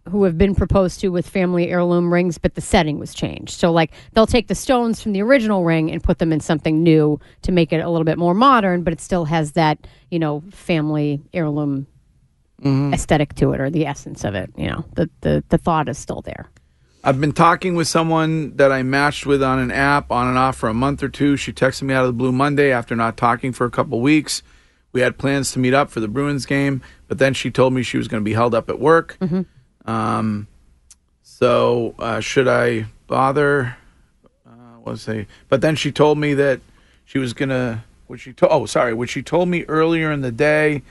who 0.10 0.24
have 0.26 0.38
been 0.38 0.54
proposed 0.54 1.00
to 1.00 1.08
with 1.10 1.26
family 1.28 1.70
heirloom 1.70 2.12
rings, 2.14 2.38
but 2.38 2.56
the 2.56 2.62
setting 2.62 3.00
was 3.00 3.14
changed. 3.14 3.52
So 3.52 3.72
like 3.72 3.92
they'll 4.12 4.28
take 4.28 4.48
the 4.48 4.56
stones 4.56 5.02
from 5.02 5.14
the 5.14 5.22
original 5.22 5.64
ring 5.64 5.90
and 5.92 6.04
put 6.04 6.18
them 6.20 6.34
in 6.34 6.42
something 6.42 6.84
new 6.84 7.20
to 7.44 7.52
make 7.54 7.72
it 7.72 7.80
a 7.80 7.90
little 7.90 8.04
bit 8.04 8.18
more 8.18 8.34
modern, 8.34 8.84
but 8.84 8.92
it 8.92 9.00
still 9.00 9.24
has 9.26 9.54
that, 9.54 9.88
you 10.12 10.20
know, 10.20 10.44
family 10.52 11.22
heirloom 11.34 11.88
aesthetic 12.94 13.36
to 13.36 13.52
it 13.54 13.60
or 13.62 13.70
the 13.70 13.86
essence 13.86 14.24
of 14.24 14.36
it. 14.36 14.50
You 14.58 14.68
know, 14.68 14.86
the 14.96 15.10
the, 15.22 15.44
the 15.50 15.58
thought 15.58 15.88
is 15.90 15.98
still 15.98 16.22
there. 16.22 16.50
I've 17.06 17.20
been 17.20 17.34
talking 17.34 17.76
with 17.76 17.90
someone 17.90 18.56
that 18.56 18.72
I 18.72 18.82
matched 18.82 19.26
with 19.26 19.44
on 19.44 19.60
an 19.60 19.72
app 19.72 20.10
on 20.10 20.30
and 20.30 20.38
off 20.38 20.56
for 20.56 20.70
a 20.70 20.74
month 20.74 21.04
or 21.04 21.10
two. 21.10 21.36
She 21.36 21.52
texted 21.52 21.82
me 21.82 21.94
out 21.94 22.06
of 22.06 22.08
the 22.08 22.14
blue 22.14 22.32
Monday 22.32 22.72
after 22.72 22.96
not 22.96 23.18
talking 23.18 23.52
for 23.52 23.66
a 23.66 23.70
couple 23.70 24.00
weeks. 24.00 24.42
We 24.94 25.02
had 25.02 25.18
plans 25.18 25.52
to 25.52 25.60
meet 25.60 25.74
up 25.74 25.90
for 25.90 26.00
the 26.00 26.08
Bruins 26.08 26.46
game, 26.46 26.82
but 27.08 27.18
then 27.18 27.34
she 27.34 27.52
told 27.52 27.74
me 27.74 27.84
she 27.84 27.98
was 27.98 28.08
going 28.08 28.22
to 28.22 28.26
be 28.26 28.34
held 28.34 28.56
up 28.56 28.70
at 28.70 28.80
work. 28.80 29.18
Um, 29.86 30.48
so 31.24 31.94
uh, 32.00 32.22
should 32.22 32.48
I 32.48 32.86
bother? 33.08 33.76
Uh, 34.48 34.78
what 34.80 34.92
was 34.94 35.10
I? 35.10 35.28
But 35.50 35.60
then 35.60 35.76
she 35.76 35.92
told 35.92 36.18
me 36.18 36.34
that 36.36 36.62
she 37.04 37.18
was 37.18 37.34
gonna. 37.34 37.84
What 38.08 38.22
she 38.22 38.32
told? 38.32 38.52
Oh, 38.54 38.66
sorry. 38.66 38.94
What 38.94 39.10
she 39.10 39.22
told 39.22 39.50
me 39.50 39.66
earlier 39.66 40.10
in 40.10 40.22
the 40.22 40.32
day. 40.32 40.84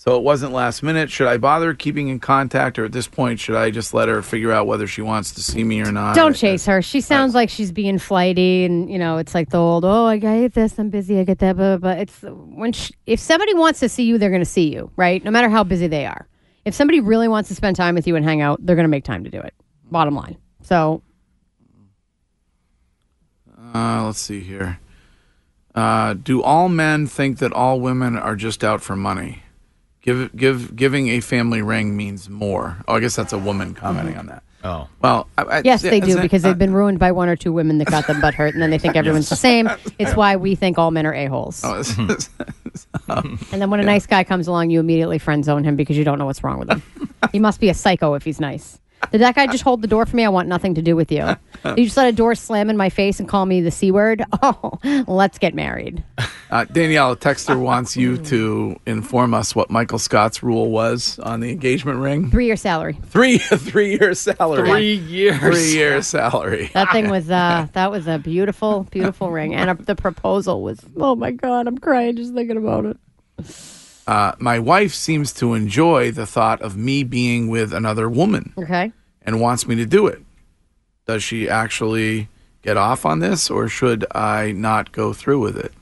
So 0.00 0.16
it 0.16 0.22
wasn't 0.22 0.54
last 0.54 0.82
minute. 0.82 1.10
Should 1.10 1.26
I 1.26 1.36
bother 1.36 1.74
keeping 1.74 2.08
in 2.08 2.20
contact, 2.20 2.78
or 2.78 2.86
at 2.86 2.92
this 2.92 3.06
point, 3.06 3.38
should 3.38 3.54
I 3.54 3.70
just 3.70 3.92
let 3.92 4.08
her 4.08 4.22
figure 4.22 4.50
out 4.50 4.66
whether 4.66 4.86
she 4.86 5.02
wants 5.02 5.32
to 5.32 5.42
see 5.42 5.62
me 5.62 5.82
or 5.82 5.92
not? 5.92 6.16
Don't 6.16 6.34
chase 6.34 6.64
her. 6.64 6.80
She 6.80 7.02
sounds 7.02 7.34
like 7.34 7.50
she's 7.50 7.70
being 7.70 7.98
flighty, 7.98 8.64
and 8.64 8.90
you 8.90 8.98
know, 8.98 9.18
it's 9.18 9.34
like 9.34 9.50
the 9.50 9.58
old, 9.58 9.84
"Oh, 9.84 10.06
I 10.06 10.16
get 10.16 10.54
this, 10.54 10.78
I'm 10.78 10.88
busy, 10.88 11.18
I 11.18 11.24
get 11.24 11.40
that." 11.40 11.58
But 11.58 11.82
but 11.82 11.98
it's 11.98 12.18
when 12.22 12.72
she, 12.72 12.94
if 13.04 13.20
somebody 13.20 13.52
wants 13.52 13.80
to 13.80 13.90
see 13.90 14.04
you, 14.04 14.16
they're 14.16 14.30
going 14.30 14.40
to 14.40 14.46
see 14.46 14.72
you, 14.72 14.90
right? 14.96 15.22
No 15.22 15.30
matter 15.30 15.50
how 15.50 15.64
busy 15.64 15.86
they 15.86 16.06
are. 16.06 16.26
If 16.64 16.72
somebody 16.72 17.00
really 17.00 17.28
wants 17.28 17.50
to 17.50 17.54
spend 17.54 17.76
time 17.76 17.94
with 17.94 18.06
you 18.06 18.16
and 18.16 18.24
hang 18.24 18.40
out, 18.40 18.64
they're 18.64 18.76
going 18.76 18.84
to 18.84 18.88
make 18.88 19.04
time 19.04 19.24
to 19.24 19.30
do 19.30 19.40
it. 19.42 19.52
Bottom 19.90 20.14
line. 20.14 20.38
So 20.62 21.02
Uh, 23.74 24.04
let's 24.06 24.18
see 24.18 24.40
here. 24.40 24.78
Uh, 25.74 26.14
do 26.14 26.42
all 26.42 26.70
men 26.70 27.06
think 27.06 27.36
that 27.40 27.52
all 27.52 27.82
women 27.82 28.16
are 28.16 28.34
just 28.34 28.64
out 28.64 28.80
for 28.80 28.96
money? 28.96 29.42
Give 30.02 30.34
give 30.34 30.74
giving 30.76 31.08
a 31.08 31.20
family 31.20 31.60
ring 31.62 31.96
means 31.96 32.28
more. 32.28 32.76
Oh, 32.88 32.94
I 32.94 33.00
guess 33.00 33.14
that's 33.16 33.32
a 33.34 33.38
woman 33.38 33.74
commenting 33.74 34.16
on 34.16 34.26
that. 34.26 34.42
Oh. 34.62 34.88
Well, 35.02 35.26
I, 35.38 35.42
I, 35.42 35.62
yes, 35.64 35.80
they 35.82 36.00
do 36.00 36.08
isn't- 36.08 36.22
because 36.22 36.44
uh, 36.44 36.48
they've 36.48 36.58
been 36.58 36.72
ruined 36.74 36.98
by 36.98 37.12
one 37.12 37.28
or 37.28 37.36
two 37.36 37.52
women 37.52 37.78
that 37.78 37.88
got 37.88 38.06
them 38.06 38.20
butt 38.20 38.34
hurt, 38.34 38.52
and 38.54 38.62
then 38.62 38.70
they 38.70 38.78
think 38.78 38.94
everyone's 38.96 39.28
the 39.28 39.36
same. 39.36 39.70
It's 39.98 40.14
why 40.14 40.36
we 40.36 40.54
think 40.54 40.78
all 40.78 40.90
men 40.90 41.06
are 41.06 41.14
a 41.14 41.26
holes. 41.26 41.62
oh, 41.64 41.80
it's- 41.80 42.28
And 43.08 43.38
then 43.62 43.70
when 43.70 43.80
a 43.80 43.84
nice 43.84 44.06
guy 44.06 44.22
comes 44.24 44.46
along, 44.48 44.70
you 44.70 44.80
immediately 44.80 45.18
friend 45.18 45.44
zone 45.44 45.64
him 45.64 45.76
because 45.76 45.96
you 45.96 46.04
don't 46.04 46.18
know 46.18 46.26
what's 46.26 46.42
wrong 46.44 46.58
with 46.58 46.70
him. 46.70 46.82
he 47.32 47.38
must 47.38 47.58
be 47.60 47.68
a 47.68 47.74
psycho 47.74 48.14
if 48.14 48.24
he's 48.24 48.40
nice. 48.40 48.78
Did 49.12 49.20
that 49.22 49.34
guy 49.34 49.46
just 49.46 49.64
hold 49.64 49.82
the 49.82 49.88
door 49.88 50.06
for 50.06 50.14
me? 50.16 50.24
I 50.24 50.28
want 50.28 50.46
nothing 50.48 50.74
to 50.76 50.82
do 50.82 50.94
with 50.96 51.10
you. 51.10 51.36
You 51.76 51.84
just 51.84 51.96
let 51.98 52.08
a 52.08 52.12
door 52.12 52.34
slam 52.34 52.70
in 52.70 52.78
my 52.78 52.88
face 52.88 53.20
and 53.20 53.28
call 53.28 53.44
me 53.44 53.60
the 53.60 53.70
C 53.70 53.90
word? 53.90 54.24
Oh, 54.42 54.78
let's 55.06 55.36
get 55.38 55.54
married. 55.54 56.02
uh, 56.50 56.64
Danielle, 56.64 57.12
a 57.12 57.16
texter 57.16 57.60
wants 57.60 57.98
you 57.98 58.16
to 58.16 58.80
inform 58.86 59.34
us 59.34 59.54
what 59.54 59.68
Michael 59.68 59.98
Scott's 59.98 60.42
rule 60.42 60.70
was 60.70 61.18
on 61.18 61.40
the 61.40 61.50
engagement 61.50 61.98
ring. 61.98 62.30
Three 62.30 62.46
year 62.46 62.56
salary. 62.56 62.98
Three 63.08 63.36
three 63.38 63.90
year 63.90 64.14
salary. 64.14 64.70
Three 64.70 64.94
years. 64.94 65.38
Three 65.38 65.72
year 65.74 66.00
salary. 66.00 66.70
That 66.72 66.90
thing 66.92 67.10
was 67.10 67.30
uh 67.30 67.66
that 67.74 67.90
was 67.90 68.06
a 68.06 68.18
beautiful, 68.18 68.84
beautiful 68.90 69.30
ring. 69.30 69.54
And 69.54 69.68
uh 69.68 69.74
the 69.74 69.94
proposal 69.96 70.62
was 70.62 70.80
oh 70.96 71.14
my 71.14 71.30
god, 71.30 71.66
I'm 71.66 71.76
crying 71.76 72.16
just 72.16 72.32
thinking 72.32 72.56
about 72.56 72.86
it. 72.86 72.96
Uh, 74.10 74.34
my 74.40 74.58
wife 74.58 74.92
seems 74.92 75.32
to 75.32 75.54
enjoy 75.54 76.10
the 76.10 76.26
thought 76.26 76.60
of 76.62 76.76
me 76.76 77.04
being 77.04 77.46
with 77.46 77.72
another 77.72 78.08
woman. 78.08 78.52
Okay. 78.58 78.92
and 79.22 79.40
wants 79.40 79.68
me 79.68 79.76
to 79.76 79.86
do 79.86 80.06
it. 80.08 80.20
Does 81.06 81.22
she 81.22 81.48
actually 81.48 82.28
get 82.62 82.76
off 82.76 83.06
on 83.06 83.20
this 83.20 83.50
or 83.50 83.68
should 83.68 84.04
I 84.12 84.50
not 84.52 84.90
go 84.90 85.12
through 85.12 85.38
with 85.40 85.56
it? 85.56 85.72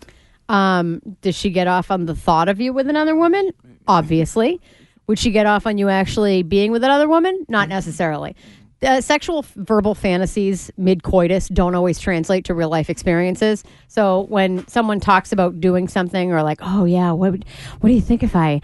Um, 0.50 1.00
does 1.22 1.36
she 1.36 1.48
get 1.48 1.68
off 1.68 1.90
on 1.90 2.04
the 2.06 2.14
thought 2.14 2.48
of 2.48 2.60
you 2.60 2.72
with 2.72 2.88
another 2.88 3.16
woman? 3.16 3.50
Obviously. 3.86 4.60
Would 5.06 5.18
she 5.18 5.30
get 5.30 5.46
off 5.46 5.66
on 5.66 5.78
you 5.78 5.88
actually 5.88 6.42
being 6.42 6.70
with 6.70 6.84
another 6.84 7.08
woman? 7.08 7.46
Not 7.48 7.68
necessarily. 7.70 8.36
Uh, 8.80 9.00
sexual 9.00 9.44
verbal 9.56 9.92
fantasies 9.92 10.70
mid 10.76 11.02
coitus 11.02 11.48
don't 11.48 11.74
always 11.74 11.98
translate 11.98 12.44
to 12.44 12.54
real 12.54 12.68
life 12.68 12.88
experiences. 12.88 13.64
So 13.88 14.20
when 14.28 14.66
someone 14.68 15.00
talks 15.00 15.32
about 15.32 15.60
doing 15.60 15.88
something 15.88 16.30
or 16.32 16.44
like, 16.44 16.60
oh 16.62 16.84
yeah, 16.84 17.10
what 17.10 17.32
would, 17.32 17.44
what 17.80 17.88
do 17.88 17.94
you 17.94 18.00
think 18.00 18.22
if 18.22 18.36
I 18.36 18.60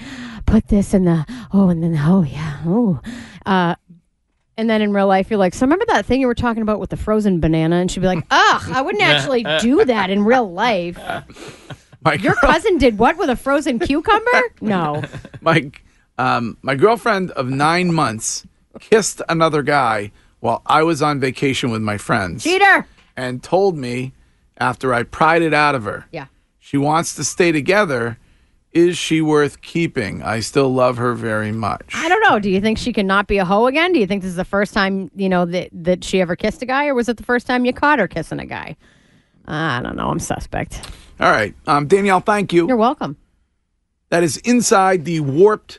put 0.47 0.69
this 0.69 0.95
in 0.95 1.05
the 1.05 1.27
oh 1.53 1.69
and 1.69 1.83
then 1.83 1.97
oh 2.01 2.23
yeah 2.23 2.61
oh, 2.65 3.01
uh, 3.45 3.75
and 4.57 4.71
then 4.71 4.83
in 4.83 4.93
real 4.93 5.09
life 5.09 5.31
you're 5.31 5.39
like, 5.39 5.53
so 5.53 5.67
remember 5.67 5.85
that 5.89 6.07
thing 6.07 6.21
you 6.21 6.29
were 6.29 6.35
talking 6.37 6.63
about 6.63 6.79
with 6.79 6.91
the 6.91 6.97
frozen 6.97 7.41
banana? 7.41 7.77
And 7.77 7.91
she'd 7.91 7.99
be 7.99 8.07
like, 8.07 8.25
ugh, 8.31 8.71
I 8.73 8.83
wouldn't 8.83 9.03
actually 9.03 9.45
do 9.61 9.85
that 9.85 10.11
in 10.11 10.25
real 10.25 10.49
life. 10.49 10.97
My 12.05 12.15
Your 12.15 12.35
girl- 12.35 12.53
cousin 12.53 12.79
did 12.79 12.99
what 12.99 13.17
with 13.17 13.31
a 13.31 13.37
frozen 13.37 13.81
cucumber? 13.81 14.43
No. 14.61 15.03
my 15.41 15.73
um, 16.19 16.57
my 16.63 16.77
girlfriend 16.77 17.33
of 17.33 17.49
nine 17.49 17.93
months 17.93 18.47
kissed 18.81 19.23
another 19.29 19.63
guy 19.63 20.13
while 20.41 20.63
I 20.67 20.83
was 20.83 21.01
on 21.03 21.21
vacation 21.21 21.71
with 21.71 21.83
my 21.83 21.97
friends 21.99 22.43
Cheater. 22.45 22.87
and 23.17 23.43
told 23.43 23.77
me 23.77 24.13
after 24.59 24.93
I 24.95 25.03
pried 25.03 25.43
it 25.43 25.55
out 25.55 25.75
of 25.75 25.85
her 25.85 26.07
Yeah. 26.13 26.27
she 26.59 26.77
wants 26.77 27.15
to 27.17 27.25
stay 27.25 27.53
together. 27.53 28.19
Is 28.73 28.99
she 28.99 29.21
worth 29.21 29.61
keeping? 29.63 30.21
I 30.25 30.41
still 30.41 30.73
love 30.75 30.97
her 30.97 31.15
very 31.15 31.53
much. 31.53 31.93
I 31.95 32.09
don't 32.09 32.21
know. 32.29 32.41
Do 32.41 32.51
you 32.51 32.61
think 32.61 32.77
she 32.77 32.93
can 32.93 33.07
not 33.07 33.29
be 33.29 33.39
a 33.39 33.45
hoe 33.45 33.67
again? 33.69 33.93
Do 33.93 34.01
you 34.01 34.07
think 34.09 34.23
this 34.23 34.31
is 34.31 34.37
the 34.37 34.45
first 34.45 34.75
time, 34.75 35.13
you 35.15 35.29
know, 35.29 35.45
that, 35.45 35.69
that 35.73 36.03
she 36.03 36.21
ever 36.21 36.35
kissed 36.35 36.61
a 36.61 36.67
guy, 36.67 36.89
or 36.89 36.95
was 36.95 37.09
it 37.09 37.17
the 37.17 37.23
first 37.23 37.47
time 37.47 37.65
you 37.65 37.73
caught 37.73 38.01
her 38.01 38.09
kissing 38.09 38.41
a 38.41 38.47
guy? 38.47 38.77
I 39.47 39.81
don't 39.81 39.95
know. 39.95 40.09
I'm 40.09 40.19
suspect. 40.19 40.91
All 41.21 41.31
right, 41.31 41.55
um, 41.69 41.87
Danielle, 41.87 42.19
thank 42.19 42.53
you. 42.53 42.67
You're 42.67 42.77
welcome. 42.77 43.17
That 44.11 44.25
is 44.25 44.39
inside 44.39 45.05
the 45.05 45.21
warped 45.21 45.79